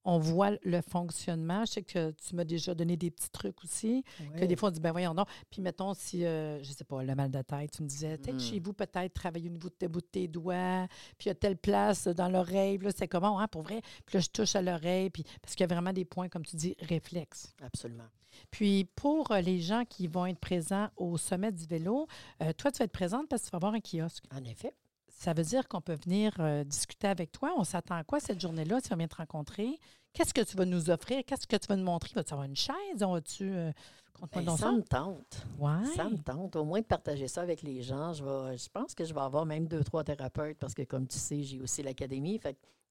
on 0.04 0.18
voit 0.18 0.52
le 0.62 0.80
fonctionnement. 0.80 1.64
Je 1.64 1.72
sais 1.72 1.82
que 1.82 2.10
tu 2.12 2.34
m'as 2.34 2.44
déjà 2.44 2.74
donné 2.74 2.96
des 2.96 3.10
petits 3.10 3.30
trucs 3.30 3.62
aussi. 3.64 4.04
Que 4.36 4.44
des 4.44 4.56
fois, 4.56 4.68
on 4.68 4.72
dit, 4.72 4.80
ben 4.80 4.92
voyons 4.92 5.14
donc. 5.14 5.26
Puis 5.50 5.62
mettons, 5.62 5.94
si, 5.94 6.24
euh, 6.24 6.62
je 6.62 6.72
sais 6.72 6.84
pas, 6.84 7.02
le 7.02 7.14
mal 7.14 7.30
de 7.30 7.40
tête, 7.42 7.70
tu 7.70 7.82
me 7.82 7.88
disais, 7.88 8.18
peut-être 8.18 8.36
Mm. 8.36 8.40
chez 8.40 8.60
vous, 8.60 8.72
peut-être 8.72 9.14
travailler 9.14 9.48
au 9.48 9.52
niveau 9.52 9.68
de 9.68 9.74
tes 9.74 9.88
bouts 9.88 10.00
de 10.00 10.06
tes 10.06 10.28
doigts, 10.28 10.86
puis 11.18 11.26
il 11.26 11.28
y 11.28 11.30
a 11.30 11.34
telle 11.34 11.56
place 11.56 12.06
dans 12.08 12.28
l'oreille. 12.28 12.78
Là, 12.78 12.90
c'est 12.96 13.08
comment, 13.08 13.38
hein, 13.40 13.48
pour 13.48 13.62
vrai? 13.62 13.80
Puis 14.06 14.16
là, 14.16 14.20
je 14.20 14.28
touche 14.28 14.54
à 14.56 14.62
l'oreille, 14.62 15.10
puis 15.10 15.24
parce 15.42 15.54
qu'il 15.54 15.62
y 15.66 15.70
a 15.70 15.74
vraiment 15.74 15.92
des 15.92 16.04
points, 16.04 16.28
comme 16.28 16.44
tu 16.44 16.56
dis, 16.56 16.76
réflexes. 16.80 17.54
Absolument. 17.62 18.04
Puis 18.50 18.84
pour 18.96 19.30
euh, 19.30 19.40
les 19.40 19.60
gens 19.60 19.84
qui 19.88 20.06
vont 20.08 20.26
être 20.26 20.40
présents 20.40 20.88
au 20.96 21.16
sommet 21.16 21.52
du 21.52 21.66
vélo, 21.66 22.08
euh, 22.42 22.52
toi, 22.52 22.72
tu 22.72 22.78
vas 22.78 22.84
être 22.84 22.92
présente 22.92 23.28
parce 23.28 23.42
que 23.42 23.46
tu 23.46 23.50
vas 23.52 23.56
avoir 23.58 23.74
un 23.74 23.80
kiosque. 23.80 24.24
En 24.34 24.42
effet. 24.44 24.74
Ça 25.24 25.32
veut 25.32 25.42
dire 25.42 25.66
qu'on 25.68 25.80
peut 25.80 25.94
venir 26.04 26.34
euh, 26.38 26.64
discuter 26.64 27.06
avec 27.08 27.32
toi. 27.32 27.54
On 27.56 27.64
s'attend 27.64 27.94
à 27.94 28.04
quoi 28.04 28.20
cette 28.20 28.38
journée-là 28.42 28.80
si 28.82 28.92
on 28.92 28.96
vient 28.96 29.08
te 29.08 29.16
rencontrer? 29.16 29.78
Qu'est-ce 30.12 30.34
que 30.34 30.42
tu 30.42 30.54
vas 30.54 30.66
nous 30.66 30.90
offrir? 30.90 31.22
Qu'est-ce 31.26 31.46
que 31.46 31.56
tu 31.56 31.66
vas 31.66 31.76
nous 31.76 31.84
montrer? 31.84 32.10
Vas-tu 32.14 32.34
avoir 32.34 32.46
une 32.46 32.54
chaise? 32.54 33.02
On 33.02 33.12
va-tu. 33.12 33.50
euh, 33.50 33.72
Ben, 34.32 34.44
ça 34.56 34.70
me 34.72 34.82
tente. 34.82 35.46
Ouais. 35.58 35.86
Ça 35.96 36.04
me 36.10 36.18
tente. 36.18 36.56
Au 36.56 36.64
moins 36.64 36.80
de 36.80 36.84
partager 36.84 37.26
ça 37.26 37.40
avec 37.40 37.62
les 37.62 37.80
gens. 37.80 38.12
Je, 38.12 38.22
vais, 38.22 38.58
je 38.58 38.68
pense 38.68 38.94
que 38.94 39.02
je 39.06 39.14
vais 39.14 39.20
avoir 39.22 39.46
même 39.46 39.66
deux, 39.66 39.82
trois 39.82 40.04
thérapeutes 40.04 40.58
parce 40.58 40.74
que, 40.74 40.82
comme 40.82 41.06
tu 41.08 41.16
sais, 41.18 41.42
j'ai 41.42 41.58
aussi 41.58 41.82
l'académie. 41.82 42.38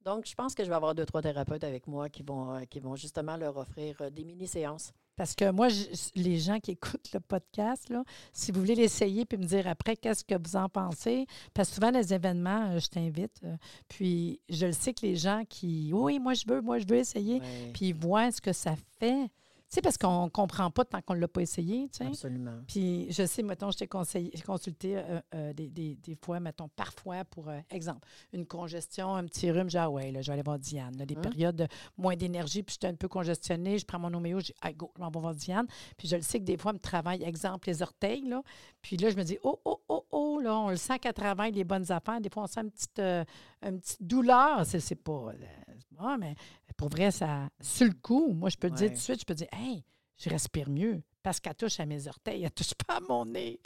Donc, 0.03 0.25
je 0.25 0.33
pense 0.33 0.55
que 0.55 0.63
je 0.63 0.69
vais 0.69 0.75
avoir 0.75 0.95
deux, 0.95 1.05
trois 1.05 1.21
thérapeutes 1.21 1.63
avec 1.63 1.85
moi 1.85 2.09
qui 2.09 2.23
vont, 2.23 2.55
euh, 2.55 2.61
qui 2.65 2.79
vont 2.79 2.95
justement 2.95 3.37
leur 3.37 3.55
offrir 3.57 4.09
des 4.11 4.23
mini-séances. 4.23 4.91
Parce 5.15 5.35
que 5.35 5.51
moi, 5.51 5.69
je- 5.69 5.85
les 6.15 6.39
gens 6.39 6.59
qui 6.59 6.71
écoutent 6.71 7.11
le 7.13 7.19
podcast, 7.19 7.89
là, 7.89 8.03
si 8.33 8.51
vous 8.51 8.59
voulez 8.61 8.75
l'essayer 8.75 9.25
puis 9.25 9.37
me 9.37 9.45
dire 9.45 9.67
après 9.67 9.95
qu'est-ce 9.95 10.23
que 10.23 10.35
vous 10.35 10.55
en 10.55 10.69
pensez, 10.69 11.27
parce 11.53 11.69
que 11.69 11.75
souvent, 11.75 11.91
les 11.91 12.13
événements, 12.13 12.71
euh, 12.71 12.79
je 12.79 12.87
t'invite. 12.87 13.39
euh, 13.43 13.55
puis 13.87 14.39
je 14.49 14.65
le 14.67 14.71
sais 14.71 14.93
que 14.93 15.05
les 15.05 15.15
gens 15.15 15.43
qui. 15.47 15.91
Oui, 15.93 16.19
moi, 16.19 16.33
je 16.33 16.45
veux, 16.47 16.61
moi, 16.61 16.79
je 16.79 16.85
veux 16.87 16.97
essayer. 16.97 17.39
Puis 17.73 17.87
ils 17.89 17.95
voient 17.95 18.31
ce 18.31 18.41
que 18.41 18.53
ça 18.53 18.75
fait. 18.99 19.29
Sais, 19.73 19.81
parce 19.81 19.97
qu'on 19.97 20.25
ne 20.25 20.29
comprend 20.29 20.69
pas 20.69 20.85
tant 20.85 21.01
qu'on 21.01 21.15
ne 21.15 21.19
l'a 21.19 21.27
pas 21.27 21.41
essayé, 21.41 21.89
tu 21.89 21.97
sais. 21.97 22.05
absolument. 22.05 22.59
Puis 22.67 23.07
je 23.11 23.25
sais, 23.25 23.41
mettons, 23.41 23.71
je 23.71 23.79
t'ai 23.79 23.87
consulté 23.87 24.97
euh, 24.97 25.19
euh, 25.33 25.53
des, 25.53 25.67
des- 25.69 25.95
des 25.95 26.15
fois, 26.23 26.39
mettons, 26.39 26.67
parfois 26.69 27.25
pour, 27.25 27.49
euh, 27.49 27.59
exemple, 27.71 28.07
une 28.33 28.45
congestion, 28.45 29.15
un 29.15 29.25
petit 29.25 29.49
rhume, 29.49 29.71
j'ai 29.71 29.79
ah 29.79 29.89
ouais, 29.89 30.11
là, 30.11 30.21
je 30.21 30.27
vais 30.27 30.33
aller 30.33 30.43
voir 30.43 30.59
Diane. 30.59 30.95
là, 30.97 31.07
des 31.07 31.15
Hein? 31.17 31.21
périodes 31.21 31.55
de 31.55 31.67
moins 31.97 32.15
d'énergie, 32.15 32.61
puis 32.61 32.73
j'étais 32.73 32.85
un 32.87 32.93
peu 32.93 33.07
congestionnée, 33.07 33.79
je 33.79 33.85
prends 33.85 33.97
mon 33.97 34.13
homéo, 34.13 34.39
je 34.41 34.45
dis, 34.45 34.53
ah, 34.61 34.71
go, 34.73 34.91
je 34.95 35.01
m'en 35.01 35.09
vais 35.09 35.19
voir 35.19 35.33
Diane. 35.33 35.65
Puis 35.97 36.07
je 36.07 36.17
le 36.17 36.21
sais 36.21 36.39
que 36.39 36.45
des 36.45 36.57
fois, 36.57 36.69
elle 36.71 36.75
me 36.77 36.79
travaille, 36.79 37.23
exemple, 37.23 37.67
les 37.67 37.81
orteils, 37.81 38.21
là. 38.29 38.43
Puis 38.81 38.95
là, 38.97 39.09
je 39.09 39.15
me 39.15 39.23
dis, 39.23 39.39
oh, 39.43 39.59
oh, 39.65 39.81
oh, 39.89 40.05
oh, 40.11 40.39
là, 40.39 40.55
on 40.55 40.69
le 40.69 40.75
sent 40.75 40.99
qu'elle 40.99 41.13
travaille 41.13 41.51
les 41.51 41.63
bonnes 41.63 41.91
affaires. 41.91 42.21
Des 42.21 42.29
fois, 42.29 42.43
on 42.43 42.47
sent 42.47 42.61
une 42.61 42.69
petite, 42.71 42.99
une 42.99 43.79
petite 43.79 44.03
douleur. 44.03 44.65
C'est, 44.67 44.79
c'est 44.79 44.95
pas. 44.95 45.31
c'est 45.79 45.97
pas, 45.97 46.17
mais 46.17 46.35
pour 46.83 46.89
vrai, 46.89 47.11
ça. 47.11 47.47
Sur 47.61 47.87
le 47.87 47.93
coup, 47.93 48.33
moi, 48.33 48.49
je 48.49 48.57
peux 48.57 48.69
te 48.69 48.75
dire 48.75 48.89
tout 48.89 48.95
de 48.95 48.99
suite, 48.99 49.21
je 49.21 49.25
peux 49.25 49.33
dire, 49.33 49.47
hey, 49.53 49.85
je 50.17 50.29
respire 50.29 50.69
mieux 50.69 51.01
parce 51.21 51.39
qu'elle 51.39 51.55
touche 51.55 51.79
à 51.79 51.85
mes 51.85 52.09
orteils, 52.09 52.43
elle 52.43 52.51
touche 52.51 52.73
pas 52.85 52.97
à 52.97 52.99
mon 52.99 53.25
nez. 53.25 53.61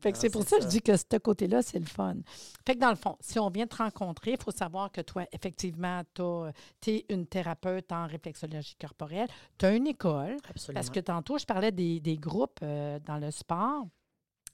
fait 0.00 0.12
que 0.12 0.16
Ah, 0.16 0.20
c'est 0.22 0.30
pour 0.30 0.44
ça 0.44 0.56
que 0.56 0.62
je 0.62 0.68
dis 0.68 0.80
que 0.80 0.96
ce 0.96 1.18
côté-là, 1.18 1.60
c'est 1.60 1.78
le 1.78 1.84
fun. 1.84 2.16
Fait 2.66 2.74
que 2.74 2.80
dans 2.80 2.88
le 2.88 2.96
fond, 2.96 3.18
si 3.20 3.38
on 3.38 3.50
vient 3.50 3.66
te 3.66 3.76
rencontrer, 3.76 4.30
il 4.32 4.42
faut 4.42 4.50
savoir 4.50 4.90
que 4.90 5.02
toi, 5.02 5.26
effectivement, 5.32 6.00
tu 6.14 6.90
es 6.90 7.04
une 7.10 7.26
thérapeute 7.26 7.92
en 7.92 8.06
réflexologie 8.06 8.76
corporelle. 8.80 9.28
Tu 9.58 9.66
as 9.66 9.74
une 9.76 9.86
école. 9.86 10.38
Absolument. 10.48 10.80
Parce 10.80 10.88
que 10.88 11.00
tantôt, 11.00 11.36
je 11.36 11.44
parlais 11.44 11.70
des, 11.70 12.00
des 12.00 12.16
groupes 12.16 12.60
euh, 12.62 12.98
dans 13.00 13.18
le 13.18 13.30
sport 13.30 13.84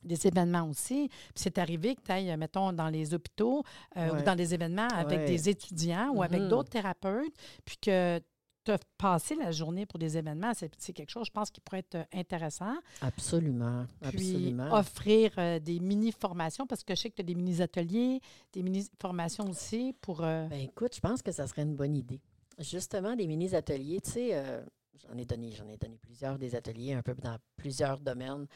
des 0.02 0.26
événements 0.26 0.68
aussi. 0.68 1.08
Puis 1.08 1.32
c'est 1.36 1.58
arrivé 1.58 1.94
que 1.96 2.02
tu 2.02 2.12
ailles, 2.12 2.36
mettons, 2.36 2.72
dans 2.72 2.88
les 2.88 3.14
hôpitaux 3.14 3.62
euh, 3.96 4.10
Ouais. 4.12 4.20
ou 4.20 4.24
dans 4.24 4.34
des 4.36 4.54
événements 4.54 4.88
avec 4.88 5.20
Ouais. 5.20 5.26
des 5.26 5.48
étudiants 5.48 6.10
ou 6.14 6.22
avec 6.22 6.40
Mhm. 6.42 6.48
d'autres 6.48 6.70
thérapeutes, 6.70 7.32
puis 7.64 7.76
que 7.80 8.20
tu 8.64 8.72
as 8.72 8.78
passé 8.98 9.34
la 9.36 9.52
journée 9.52 9.86
pour 9.86 9.98
des 9.98 10.18
événements. 10.18 10.52
C'est 10.54 10.70
c'est 10.78 10.92
quelque 10.92 11.08
chose, 11.10 11.26
je 11.26 11.32
pense, 11.32 11.50
qui 11.50 11.60
pourrait 11.62 11.78
être 11.78 11.94
euh, 11.94 12.04
intéressant. 12.12 12.74
Absolument. 13.00 13.86
Puis 14.02 14.08
Absolument. 14.34 14.72
offrir 14.74 15.32
euh, 15.38 15.58
des 15.58 15.80
mini-formations, 15.80 16.66
parce 16.66 16.84
que 16.84 16.94
je 16.94 17.00
sais 17.00 17.10
que 17.10 17.14
tu 17.16 17.22
as 17.22 17.24
des 17.24 17.34
mini-ateliers, 17.34 18.20
des 18.52 18.62
mini-formations 18.62 19.48
aussi 19.48 19.94
pour... 20.02 20.22
euh, 20.22 20.46
Ben 20.48 20.60
écoute, 20.60 20.94
je 20.94 21.00
pense 21.00 21.22
que 21.22 21.32
ça 21.32 21.46
serait 21.46 21.62
une 21.62 21.74
bonne 21.76 21.96
idée. 21.96 22.20
Justement, 22.58 23.16
des 23.16 23.26
mini-ateliers, 23.26 24.00
tu 24.02 24.10
sais, 24.10 24.28
euh, 24.34 24.62
j'en 25.08 25.16
ai 25.16 25.24
donné, 25.24 25.52
j'en 25.52 25.66
ai 25.66 25.78
donné 25.78 25.96
plusieurs 25.96 26.38
des 26.38 26.54
ateliers, 26.54 26.92
un 26.92 27.02
peu 27.02 27.14
dans 27.14 27.38
plusieurs 27.56 27.98
domaines, 27.98 28.46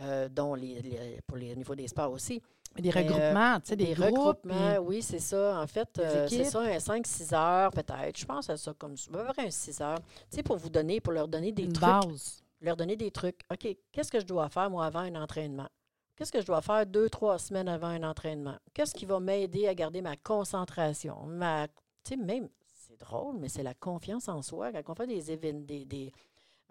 euh, 0.00 0.28
dont 0.28 0.54
les, 0.54 0.80
les- 0.82 1.20
pour 1.26 1.36
les 1.36 1.52
au 1.52 1.56
niveau 1.56 1.74
des 1.74 1.86
sports 1.88 2.10
aussi. 2.12 2.42
des 2.78 2.88
euh, 2.88 2.92
regroupements, 3.00 3.60
tu 3.60 3.68
sais, 3.68 3.76
des, 3.76 3.86
Des 3.86 3.94
groupes. 3.94 4.06
regroupements, 4.16 4.70
puis- 4.70 4.78
oui, 4.78 5.02
c'est 5.02 5.18
ça. 5.20 5.60
En 5.60 5.66
fait, 5.66 5.88
euh, 5.98 6.26
c'est 6.28 6.44
ça, 6.44 6.60
un 6.60 6.78
5-6 6.78 7.32
heures 7.34 7.70
peut-être. 7.70 8.18
Je 8.18 8.24
pense 8.24 8.50
à 8.50 8.56
ça 8.56 8.74
comme 8.76 8.96
ça. 8.96 9.10
Un 9.38 9.50
6 9.50 9.80
heures. 9.80 9.98
Tu 10.30 10.36
sais, 10.36 10.42
pour 10.42 10.56
vous 10.56 10.70
donner, 10.70 11.00
pour 11.00 11.12
leur 11.12 11.28
donner 11.28 11.52
des 11.52 11.64
une 11.64 11.72
trucs. 11.72 11.86
base. 11.88 12.42
Leur 12.60 12.76
donner 12.76 12.96
des 12.96 13.10
trucs. 13.10 13.40
OK, 13.52 13.76
qu'est-ce 13.92 14.10
que 14.10 14.18
je 14.20 14.26
dois 14.26 14.48
faire, 14.48 14.70
moi, 14.70 14.86
avant 14.86 15.00
un 15.00 15.14
entraînement? 15.22 15.68
Qu'est-ce 16.16 16.30
que 16.32 16.40
je 16.40 16.46
dois 16.46 16.62
faire 16.62 16.86
deux, 16.86 17.08
trois 17.10 17.38
semaines 17.38 17.68
avant 17.68 17.88
un 17.88 18.02
entraînement? 18.04 18.56
Qu'est-ce 18.72 18.94
qui 18.94 19.04
va 19.04 19.18
m'aider 19.20 19.66
à 19.68 19.74
garder 19.74 20.00
ma 20.00 20.16
concentration? 20.16 21.26
Ma, 21.26 21.66
tu 21.68 21.74
sais, 22.10 22.16
même, 22.16 22.48
c'est 22.88 22.98
drôle, 22.98 23.36
mais 23.38 23.48
c'est 23.48 23.62
la 23.64 23.74
confiance 23.74 24.28
en 24.28 24.40
soi. 24.40 24.70
Quand 24.72 24.92
on 24.92 24.94
fait 24.94 25.06
des, 25.08 25.36
des, 25.36 25.84
des, 25.84 26.12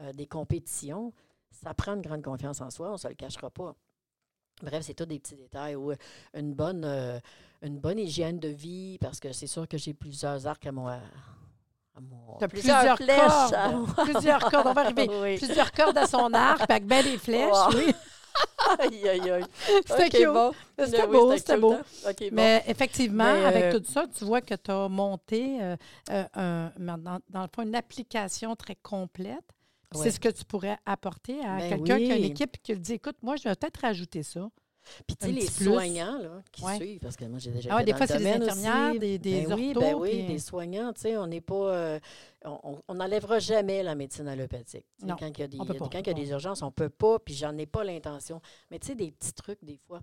euh, 0.01 0.11
des 0.13 0.25
compétitions, 0.27 1.11
ça 1.63 1.73
prend 1.73 1.93
une 1.93 2.01
grande 2.01 2.21
confiance 2.23 2.61
en 2.61 2.69
soi, 2.69 2.89
on 2.89 2.93
ne 2.93 2.97
se 2.97 3.07
le 3.07 3.13
cachera 3.15 3.49
pas. 3.49 3.75
Bref, 4.61 4.83
c'est 4.85 4.93
tous 4.93 5.05
des 5.05 5.19
petits 5.19 5.35
détails. 5.35 5.75
Ou 5.75 5.91
euh, 5.91 5.95
une 6.33 6.53
bonne, 6.53 6.83
euh, 6.85 7.19
une 7.61 7.79
bonne 7.79 7.99
hygiène 7.99 8.39
de 8.39 8.49
vie, 8.49 8.97
parce 8.99 9.19
que 9.19 9.31
c'est 9.33 9.47
sûr 9.47 9.67
que 9.67 9.77
j'ai 9.77 9.93
plusieurs 9.93 10.45
arcs 10.47 10.65
à 10.65 10.71
mon. 10.71 10.87
À 10.87 10.99
mon 12.01 12.37
T'as 12.39 12.47
plusieurs, 12.47 12.97
cordes. 12.97 13.53
à 13.53 13.69
mon- 13.69 13.85
plusieurs 13.85 14.39
cordes. 14.51 14.67
On 14.67 14.73
va 14.73 14.81
arriver. 14.81 15.07
Oui. 15.21 15.37
Plusieurs 15.37 15.71
cordes 15.71 15.97
à 15.97 16.07
son 16.07 16.33
arc, 16.33 16.61
avec 16.69 16.85
bien 16.87 17.03
des 17.03 17.17
flèches. 17.17 17.51
Wow. 17.51 17.69
Oui. 17.75 17.93
Aïe, 18.79 19.07
aïe, 19.09 19.29
aïe. 19.29 19.43
C'était 19.85 20.25
bon. 20.25 20.51
C'était 20.79 21.03
Oui, 21.05 21.11
beau, 21.11 21.37
c'était 21.37 21.57
beau. 21.57 21.73
hein? 21.73 21.81
Bon. 22.03 22.13
Mais 22.31 22.63
effectivement, 22.67 23.31
Mais, 23.31 23.45
avec 23.45 23.63
euh, 23.65 23.79
tout 23.79 23.91
ça, 23.91 24.05
tu 24.07 24.23
vois 24.25 24.41
que 24.41 24.55
tu 24.55 24.71
as 24.71 24.87
monté, 24.89 25.59
euh, 25.61 25.75
un- 26.33 26.71
dans, 26.79 27.19
dans 27.29 27.41
le 27.43 27.47
fond, 27.53 27.61
une 27.61 27.75
application 27.75 28.55
très 28.55 28.75
complète. 28.75 29.43
Ouais. 29.95 30.03
C'est 30.03 30.11
ce 30.11 30.19
que 30.19 30.29
tu 30.29 30.43
pourrais 30.45 30.77
apporter 30.85 31.39
à 31.43 31.57
Ben 31.57 31.69
quelqu'un 31.69 31.97
qui 31.97 32.11
a 32.11 32.15
une 32.17 32.23
équipe 32.23 32.57
qui 32.61 32.73
lui 32.73 32.79
dit 32.81 32.93
Écoute, 32.93 33.17
moi, 33.21 33.35
je 33.35 33.43
vais 33.43 33.55
peut-être 33.55 33.77
rajouter 33.81 34.23
ça. 34.23 34.49
Puis, 35.07 35.15
tu 35.15 35.27
sais, 35.27 35.31
les 35.31 35.45
plus. 35.45 35.63
soignants 35.63 36.17
là, 36.19 36.41
qui 36.51 36.61
Ouais. 36.61 36.75
suivent, 36.75 36.99
parce 36.99 37.15
que 37.15 37.23
moi, 37.23 37.39
j'ai 37.39 37.51
déjà 37.51 37.69
Ah 37.73 37.77
été 37.81 37.85
des 37.85 37.91
dans 37.93 37.97
fois, 37.99 38.05
le 38.05 38.11
c'est 38.11 38.19
des 38.39 38.45
infirmières, 38.49 38.89
aussi. 38.89 38.99
des, 38.99 39.17
des 39.17 39.41
Ben 39.45 39.53
oui, 39.55 39.73
ben 39.73 39.95
oui, 39.95 40.09
puis- 40.09 40.23
des 40.27 40.39
soignants, 40.39 40.91
tu 40.91 41.01
sais, 41.01 41.15
on 41.15 41.25
n'est 41.27 41.39
pas... 41.39 41.73
euh, 41.73 41.99
on- 42.43 42.93
n'enlèvera 42.93 43.39
jamais 43.39 43.81
la 43.81 43.95
médecine 43.95 44.27
allopathique. 44.27 44.85
Non, 45.01 45.15
quand 45.17 45.27
il 45.27 45.39
y 45.39 45.43
a 45.43 45.47
des, 45.47 45.57
on 45.61 45.65
peut 45.65 45.73
pas. 45.75 45.87
quand 45.89 45.99
il 45.99 46.07
y 46.07 46.09
a 46.09 46.13
des 46.13 46.29
urgences, 46.31 46.61
on 46.63 46.71
peut 46.71 46.89
pas, 46.89 47.17
puis 47.19 47.33
j'en 47.33 47.57
ai 47.57 47.65
pas 47.65 47.85
l'intention. 47.85 48.41
Mais 48.71 48.79
tu 48.79 48.87
sais, 48.87 48.95
des 48.95 49.11
petits 49.11 49.31
trucs, 49.31 49.63
des 49.63 49.77
fois, 49.87 50.01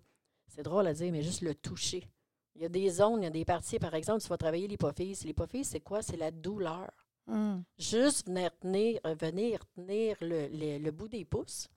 c'est 0.49 0.63
drôle 0.63 0.87
à 0.87 0.95
dire, 0.95 1.13
mais 1.13 1.23
juste 1.23 1.43
le 1.43 1.55
toucher. 1.55 2.09
Il 2.57 2.63
y 2.63 2.65
a 2.65 2.71
des 2.71 2.89
zones, 2.89 3.21
il 3.21 3.25
y 3.25 3.27
a 3.27 3.31
des 3.31 3.45
parties, 3.45 3.79
par 3.79 3.95
exemple, 3.95 4.23
tu 4.23 4.29
vas 4.29 4.39
travailler 4.39 4.67
l'hypophyse. 4.67 5.25
L'hypophyse, 5.27 5.69
c'est 5.69 5.81
quoi? 5.81 6.01
C'est 6.01 6.17
la 6.17 6.31
douleur. 6.31 6.89
Hum. 7.27 7.63
Juste 7.79 8.27
venir 8.27 8.51
tenir, 8.59 8.99
euh, 9.07 9.15
venir 9.15 9.61
tenir 9.75 10.17
le, 10.21 10.49
le- 10.49 10.79
le 10.79 10.91
bout 10.91 11.09
des 11.09 11.25
pouces. 11.25 11.69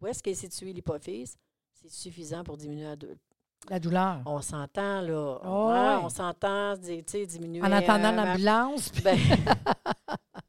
Où 0.00 0.06
est-ce 0.06 0.22
qu'est 0.22 0.34
située 0.34 0.72
l'hypophyse? 0.72 1.36
C'est 1.72 1.90
suffisant 1.90 2.42
pour 2.44 2.56
diminuer 2.56 2.84
la 2.84 2.96
douleur. 2.96 3.16
La 3.68 3.78
douleur. 3.80 4.22
On 4.26 4.40
s'entend, 4.40 5.00
là. 5.00 5.40
Oh, 5.44 5.68
Hein, 5.70 5.98
ouais. 5.98 6.04
On 6.04 6.08
s'entend, 6.08 6.76
tu 6.76 7.02
sais, 7.06 7.26
diminuer. 7.26 7.62
En 7.62 7.70
attendant 7.72 8.12
euh, 8.16 8.24
l'ambulance. 8.24 8.88
puis- 8.90 9.02
ben, 9.02 9.18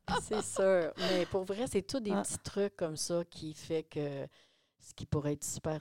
c'est 0.21 0.43
sûr. 0.43 0.91
Mais 0.97 1.25
pour 1.27 1.43
vrai, 1.43 1.65
c'est 1.67 1.81
tous 1.81 1.99
des 1.99 2.11
Ah. 2.11 2.21
petits 2.21 2.39
trucs 2.39 2.75
comme 2.75 2.95
ça 2.97 3.23
qui 3.29 3.53
fait 3.53 3.83
que 3.83 4.27
ce 4.79 4.93
qui 4.93 5.05
pourrait 5.05 5.33
être 5.33 5.43
super, 5.43 5.79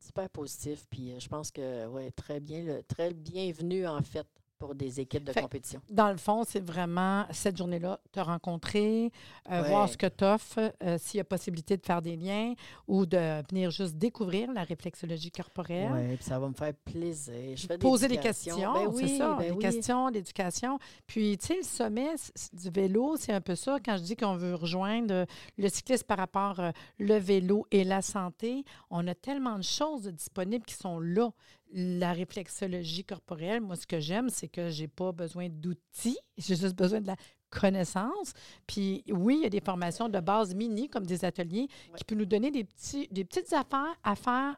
super 0.00 0.28
positif. 0.30 0.86
Puis 0.90 1.12
euh, 1.12 1.20
je 1.20 1.28
pense 1.28 1.50
que, 1.50 1.86
ouais, 1.86 2.10
très 2.10 2.40
bien, 2.40 2.62
le- 2.62 2.82
très 2.82 3.12
bienvenu, 3.12 3.86
en 3.86 4.02
fait, 4.02 4.26
pour 4.62 4.76
des 4.76 5.00
équipes 5.00 5.24
de 5.24 5.32
Fait- 5.32 5.42
compétition. 5.42 5.80
Dans 5.90 6.12
le 6.12 6.16
fond, 6.16 6.44
c'est 6.46 6.64
vraiment 6.64 7.26
cette 7.32 7.56
journée-là, 7.56 7.98
te 8.12 8.20
rencontrer, 8.20 9.10
euh, 9.50 9.60
Ouais. 9.62 9.68
voir 9.68 9.88
ce 9.88 9.96
que 9.96 10.06
tu 10.06 10.22
offres, 10.22 10.72
euh, 10.84 10.98
s'il 11.00 11.18
y 11.18 11.20
a 11.20 11.24
possibilité 11.24 11.76
de 11.76 11.84
faire 11.84 12.00
des 12.00 12.14
liens 12.14 12.54
ou 12.86 13.04
de 13.04 13.42
venir 13.50 13.72
juste 13.72 13.96
découvrir 13.96 14.52
la 14.52 14.62
réflexologie 14.62 15.32
corporelle. 15.32 15.90
Oui, 15.92 16.14
puis 16.16 16.24
ça 16.24 16.38
va 16.38 16.48
me 16.48 16.54
faire 16.54 16.74
plaisir. 16.84 17.56
Je 17.56 17.66
fais 17.66 17.76
Poser 17.76 18.06
des 18.06 18.18
questions, 18.18 18.56
Ben 18.72 18.92
c'est 18.94 19.02
oui, 19.04 19.18
ça, 19.18 19.34
ben 19.34 19.52
oui. 19.52 19.58
questions, 19.58 20.06
l'éducation. 20.08 20.78
Puis, 21.08 21.36
tu 21.38 21.46
sais, 21.48 21.56
le 21.56 21.62
sommet 21.64 22.10
du 22.52 22.70
vélo, 22.70 23.16
c'est 23.16 23.32
un 23.32 23.40
peu 23.40 23.56
ça. 23.56 23.78
Quand 23.84 23.96
je 23.96 24.02
dis 24.04 24.14
qu'on 24.16 24.36
veut 24.36 24.54
rejoindre 24.54 25.12
euh, 25.12 25.24
le 25.58 25.68
cycliste 25.68 26.04
par 26.04 26.18
rapport 26.18 26.60
euh, 26.60 26.70
le 27.00 27.16
vélo 27.16 27.66
et 27.72 27.82
la 27.82 28.00
santé, 28.00 28.64
on 28.90 29.08
a 29.08 29.14
tellement 29.16 29.56
de 29.58 29.64
choses 29.64 30.06
disponibles 30.06 30.64
qui 30.64 30.74
sont 30.74 31.00
là. 31.00 31.30
La 31.74 32.12
réflexologie 32.12 33.04
corporelle, 33.04 33.60
moi, 33.62 33.76
ce 33.76 33.86
que 33.86 33.98
j'aime, 33.98 34.28
c'est 34.28 34.48
que 34.48 34.68
j'ai 34.68 34.88
pas 34.88 35.10
besoin 35.12 35.48
d'outils, 35.48 36.18
j'ai 36.36 36.54
juste 36.56 36.76
besoin 36.76 37.00
de 37.00 37.06
la 37.06 37.16
connaissance. 37.48 38.32
Puis 38.66 39.02
oui, 39.08 39.36
il 39.40 39.42
y 39.44 39.46
a 39.46 39.50
des 39.50 39.60
formations 39.60 40.08
de 40.08 40.20
base 40.20 40.54
mini, 40.54 40.88
comme 40.88 41.06
des 41.06 41.24
ateliers, 41.24 41.68
Ouais. 41.90 41.96
qui 41.96 42.04
peuvent 42.04 42.18
nous 42.18 42.26
donner 42.26 42.50
des, 42.50 42.64
petits, 42.64 43.08
des 43.10 43.24
petites 43.24 43.52
affaires 43.52 43.94
à 44.02 44.14
faire 44.16 44.56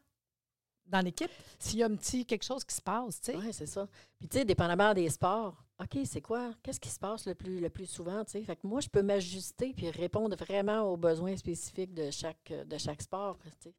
dans 0.87 0.99
l'équipe 1.03 1.31
s'il 1.57 1.79
y 1.79 1.83
a 1.83 1.87
un 1.87 1.95
petit 1.95 2.25
quelque 2.25 2.43
chose 2.43 2.63
qui 2.63 2.75
se 2.75 2.81
passe, 2.81 3.19
tu 3.19 3.31
sais. 3.31 3.37
Oui, 3.37 3.51
c'est 3.51 3.65
ça. 3.65 3.87
Puis, 4.19 4.27
tu 4.29 4.37
sais, 4.37 4.45
dépendamment 4.45 4.93
des 4.93 5.09
sports, 5.09 5.55
OK, 5.81 5.97
c'est 6.05 6.21
quoi? 6.21 6.53
Qu'est-ce 6.61 6.79
qui 6.79 6.89
se 6.89 6.99
passe 6.99 7.25
le 7.25 7.33
plus, 7.35 7.59
le 7.59 7.69
plus 7.69 7.85
souvent? 7.87 8.23
tu 8.23 8.31
sais? 8.33 8.43
Fait 8.43 8.55
que 8.55 8.65
moi, 8.67 8.81
je 8.81 8.87
peux 8.89 9.01
m'ajuster 9.01 9.73
puis 9.73 9.89
répondre 9.89 10.35
vraiment 10.37 10.81
aux 10.83 10.95
besoins 10.95 11.35
spécifiques 11.37 11.93
de 11.93 12.11
chaque, 12.11 12.53
de 12.67 12.77
chaque 12.77 13.01
sport. 13.01 13.37
tu 13.39 13.49
sais. 13.69 13.73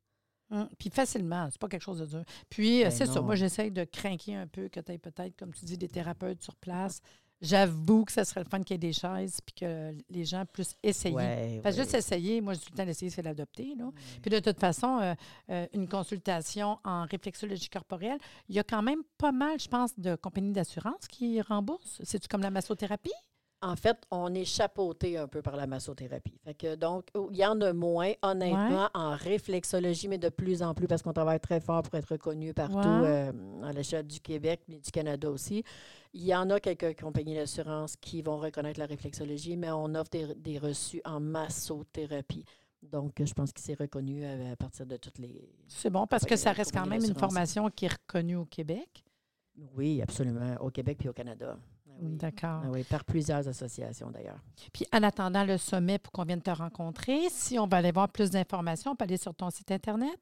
Hum, 0.50 0.68
Puis 0.78 0.90
facilement, 0.90 1.48
c'est 1.50 1.60
pas 1.60 1.68
quelque 1.68 1.82
chose 1.82 1.98
de 1.98 2.06
dur. 2.06 2.24
Puis, 2.48 2.80
euh, 2.82 2.84
Ben 2.84 2.90
c'est 2.90 3.06
ça, 3.06 3.20
moi, 3.20 3.34
j'essaye 3.34 3.70
de 3.70 3.84
craquer 3.84 4.36
un 4.36 4.46
peu, 4.46 4.68
que 4.68 4.80
tu 4.80 4.92
aies 4.92 4.98
peut-être, 4.98 5.36
comme 5.36 5.52
tu 5.52 5.64
dis, 5.64 5.76
des 5.76 5.88
thérapeutes 5.88 6.42
sur 6.42 6.54
place. 6.56 7.00
J'avoue 7.42 8.06
que 8.06 8.12
ça 8.12 8.24
serait 8.24 8.42
le 8.44 8.48
fun 8.48 8.62
qu'il 8.62 8.72
y 8.72 8.76
ait 8.76 8.78
des 8.78 8.94
chaises 8.94 9.40
puis 9.44 9.54
que 9.54 9.94
les 10.08 10.24
gens 10.24 10.44
puissent 10.46 10.74
essayer. 10.82 11.14
Ouais, 11.14 11.60
Parce 11.62 11.74
que 11.76 11.80
ouais. 11.80 11.84
juste 11.84 11.94
essayer, 11.94 12.40
moi, 12.40 12.54
j'ai 12.54 12.60
tout 12.60 12.70
le 12.72 12.76
temps 12.78 12.86
d'essayer, 12.86 13.10
c'est 13.10 13.20
l'adopter. 13.20 13.74
Ouais. 13.78 13.90
Puis 14.22 14.30
de 14.30 14.38
toute 14.38 14.58
façon, 14.58 14.98
euh, 15.02 15.14
euh, 15.50 15.66
une 15.74 15.86
consultation 15.86 16.78
en 16.82 17.04
réflexologie 17.04 17.68
corporelle, 17.68 18.18
il 18.48 18.54
y 18.54 18.58
a 18.58 18.64
quand 18.64 18.80
même 18.82 19.02
pas 19.18 19.32
mal, 19.32 19.60
je 19.60 19.68
pense, 19.68 19.98
de 19.98 20.14
compagnies 20.14 20.52
d'assurance 20.52 21.06
qui 21.10 21.40
remboursent. 21.42 22.00
C'est-tu 22.04 22.26
comme 22.26 22.40
la 22.40 22.50
massothérapie? 22.50 23.12
En 23.62 23.74
fait, 23.74 23.96
on 24.10 24.34
est 24.34 24.44
chapeauté 24.44 25.16
un 25.16 25.26
peu 25.28 25.40
par 25.40 25.56
la 25.56 25.66
massothérapie. 25.66 26.38
Fait 26.44 26.54
que 26.54 26.74
donc, 26.74 27.08
il 27.30 27.36
y 27.38 27.44
en 27.46 27.58
a 27.62 27.72
moins, 27.72 28.12
honnêtement, 28.22 28.90
en 28.92 29.16
réflexologie, 29.16 30.08
mais 30.08 30.18
de 30.18 30.28
plus 30.28 30.62
en 30.62 30.74
plus 30.74 30.86
parce 30.86 31.02
qu'on 31.02 31.14
travaille 31.14 31.40
très 31.40 31.58
fort 31.60 31.82
pour 31.82 31.94
être 31.94 32.10
reconnu 32.12 32.52
partout 32.52 32.76
Ouais. 32.76 33.30
euh, 33.32 33.62
à 33.62 33.72
l'échelle 33.72 34.06
du 34.06 34.20
Québec, 34.20 34.60
mais 34.68 34.78
du 34.78 34.90
Canada 34.90 35.30
aussi. 35.30 35.64
Il 36.12 36.22
y 36.24 36.34
en 36.34 36.48
a 36.50 36.60
quelques 36.60 37.00
compagnies 37.00 37.34
d'assurance 37.34 37.96
qui 37.96 38.20
vont 38.22 38.36
reconnaître 38.38 38.78
la 38.78 38.86
réflexologie, 38.86 39.56
mais 39.56 39.70
on 39.70 39.94
offre 39.94 40.10
des, 40.10 40.34
des 40.34 40.58
reçus 40.58 41.00
en 41.04 41.18
massothérapie. 41.20 42.44
Donc, 42.82 43.14
je 43.24 43.32
pense 43.32 43.52
qu'il 43.52 43.64
s'est 43.64 43.74
reconnu 43.74 44.24
à, 44.24 44.52
à 44.52 44.56
partir 44.56 44.86
de 44.86 44.96
toutes 44.98 45.18
les. 45.18 45.48
C'est 45.66 45.90
bon 45.90 46.06
parce 46.06 46.24
que 46.26 46.36
ça 46.36 46.52
reste 46.52 46.72
quand 46.72 46.86
même 46.86 47.02
une 47.04 47.14
formation 47.14 47.68
qui 47.70 47.86
est 47.86 47.92
reconnue 47.92 48.36
au 48.36 48.44
Québec. 48.44 49.02
Oui, 49.74 50.02
absolument, 50.02 50.56
au 50.60 50.70
Québec 50.70 50.98
puis 50.98 51.08
au 51.08 51.12
Canada. 51.14 51.56
Ah 51.96 52.00
oui. 52.02 52.16
D'accord. 52.16 52.62
Ah 52.64 52.68
oui, 52.70 52.84
par 52.84 53.04
plusieurs 53.04 53.46
associations 53.48 54.10
d'ailleurs. 54.10 54.40
Puis 54.72 54.86
en 54.92 55.02
attendant 55.02 55.44
le 55.44 55.56
sommet 55.58 55.98
pour 55.98 56.12
qu'on 56.12 56.24
vienne 56.24 56.42
te 56.42 56.50
rencontrer, 56.50 57.28
si 57.30 57.58
on 57.58 57.66
va 57.66 57.78
aller 57.78 57.92
voir 57.92 58.08
plus 58.10 58.30
d'informations, 58.30 58.92
on 58.92 58.96
peut 58.96 59.04
aller 59.04 59.16
sur 59.16 59.34
ton 59.34 59.50
site 59.50 59.70
Internet? 59.70 60.18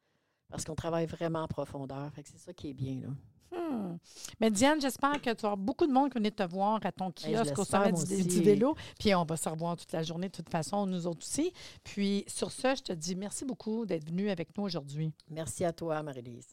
Parce 0.50 0.64
qu'on 0.64 0.74
travaille 0.76 1.06
vraiment 1.06 1.44
en 1.44 1.48
profondeur. 1.50 2.12
C'est 2.24 2.40
ça 2.40 2.54
qui 2.54 2.70
est 2.70 2.74
bien. 2.74 3.02
Là. 3.02 3.08
Hmm. 3.52 3.98
Mais 4.40 4.52
Diane, 4.52 4.80
j'espère 4.80 5.22
que 5.22 5.34
tu 5.34 5.46
avoir 5.46 5.58
beaucoup 5.58 5.88
de 5.88 5.92
monde 5.92 6.12
qui 6.12 6.18
venait 6.18 6.32
te 6.32 6.44
voir 6.44 6.80
à 6.84 6.92
ton 6.92 7.12
kiosque 7.12 7.58
au 7.58 7.66
sommet 7.66 7.92
du 7.92 8.42
vélo. 8.42 8.76
Puis 9.00 9.14
on 9.16 9.26
va 9.26 9.38
se 9.38 9.50
revoir 9.50 9.76
toute 9.76 9.92
la 9.92 10.04
journée, 10.04 10.28
de 10.28 10.34
toute 10.34 10.50
façon, 10.50 10.86
nous 10.86 11.08
autres 11.08 11.26
aussi. 11.26 11.52
Puis 11.84 12.24
sur 12.28 12.52
ce, 12.52 12.76
je 12.76 12.84
te 12.84 12.94
dis 12.94 13.16
merci 13.16 13.46
beaucoup 13.46 13.86
d'être 13.86 14.06
venu 14.06 14.30
avec 14.30 14.56
nous 14.58 14.64
aujourd'hui. 14.64 15.12
Merci 15.30 15.66
à 15.66 15.74
toi, 15.74 16.02
Marie-Lise. 16.04 16.48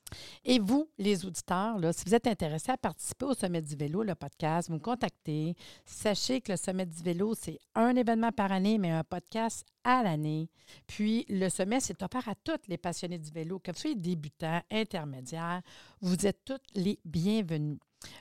Et 0.44 0.58
vous, 0.58 0.88
les 0.98 1.24
auditeurs, 1.24 1.78
là, 1.78 1.92
si 1.92 2.04
vous 2.06 2.14
êtes 2.14 2.26
intéressés 2.26 2.72
à 2.72 2.78
participer 2.78 3.26
au 3.26 3.34
Sommet 3.34 3.62
du 3.62 3.76
vélo, 3.76 4.02
le 4.02 4.14
podcast, 4.14 4.68
vous 4.68 4.74
me 4.74 4.80
contactez. 4.80 5.54
Sachez 5.84 6.40
que 6.40 6.52
le 6.52 6.56
Sommet 6.56 6.86
du 6.86 7.02
vélo, 7.02 7.34
c'est 7.34 7.58
un 7.74 7.94
événement 7.94 8.32
par 8.32 8.52
année, 8.52 8.78
mais 8.78 8.90
un 8.90 9.04
podcast 9.04 9.66
à 9.86 10.02
l'année. 10.02 10.50
Puis 10.88 11.24
le 11.28 11.48
sommet, 11.48 11.78
c'est 11.78 12.02
offert 12.02 12.28
à 12.28 12.34
tous 12.34 12.58
les 12.68 12.76
passionnés 12.76 13.18
du 13.18 13.30
vélo, 13.30 13.60
que 13.60 13.70
vous 13.70 13.78
soyez 13.78 13.94
débutants, 13.94 14.60
intermédiaires, 14.70 15.62
vous 16.00 16.26
êtes 16.26 16.44
tous 16.44 16.60
les 16.74 16.98
bienvenus. 17.04 17.78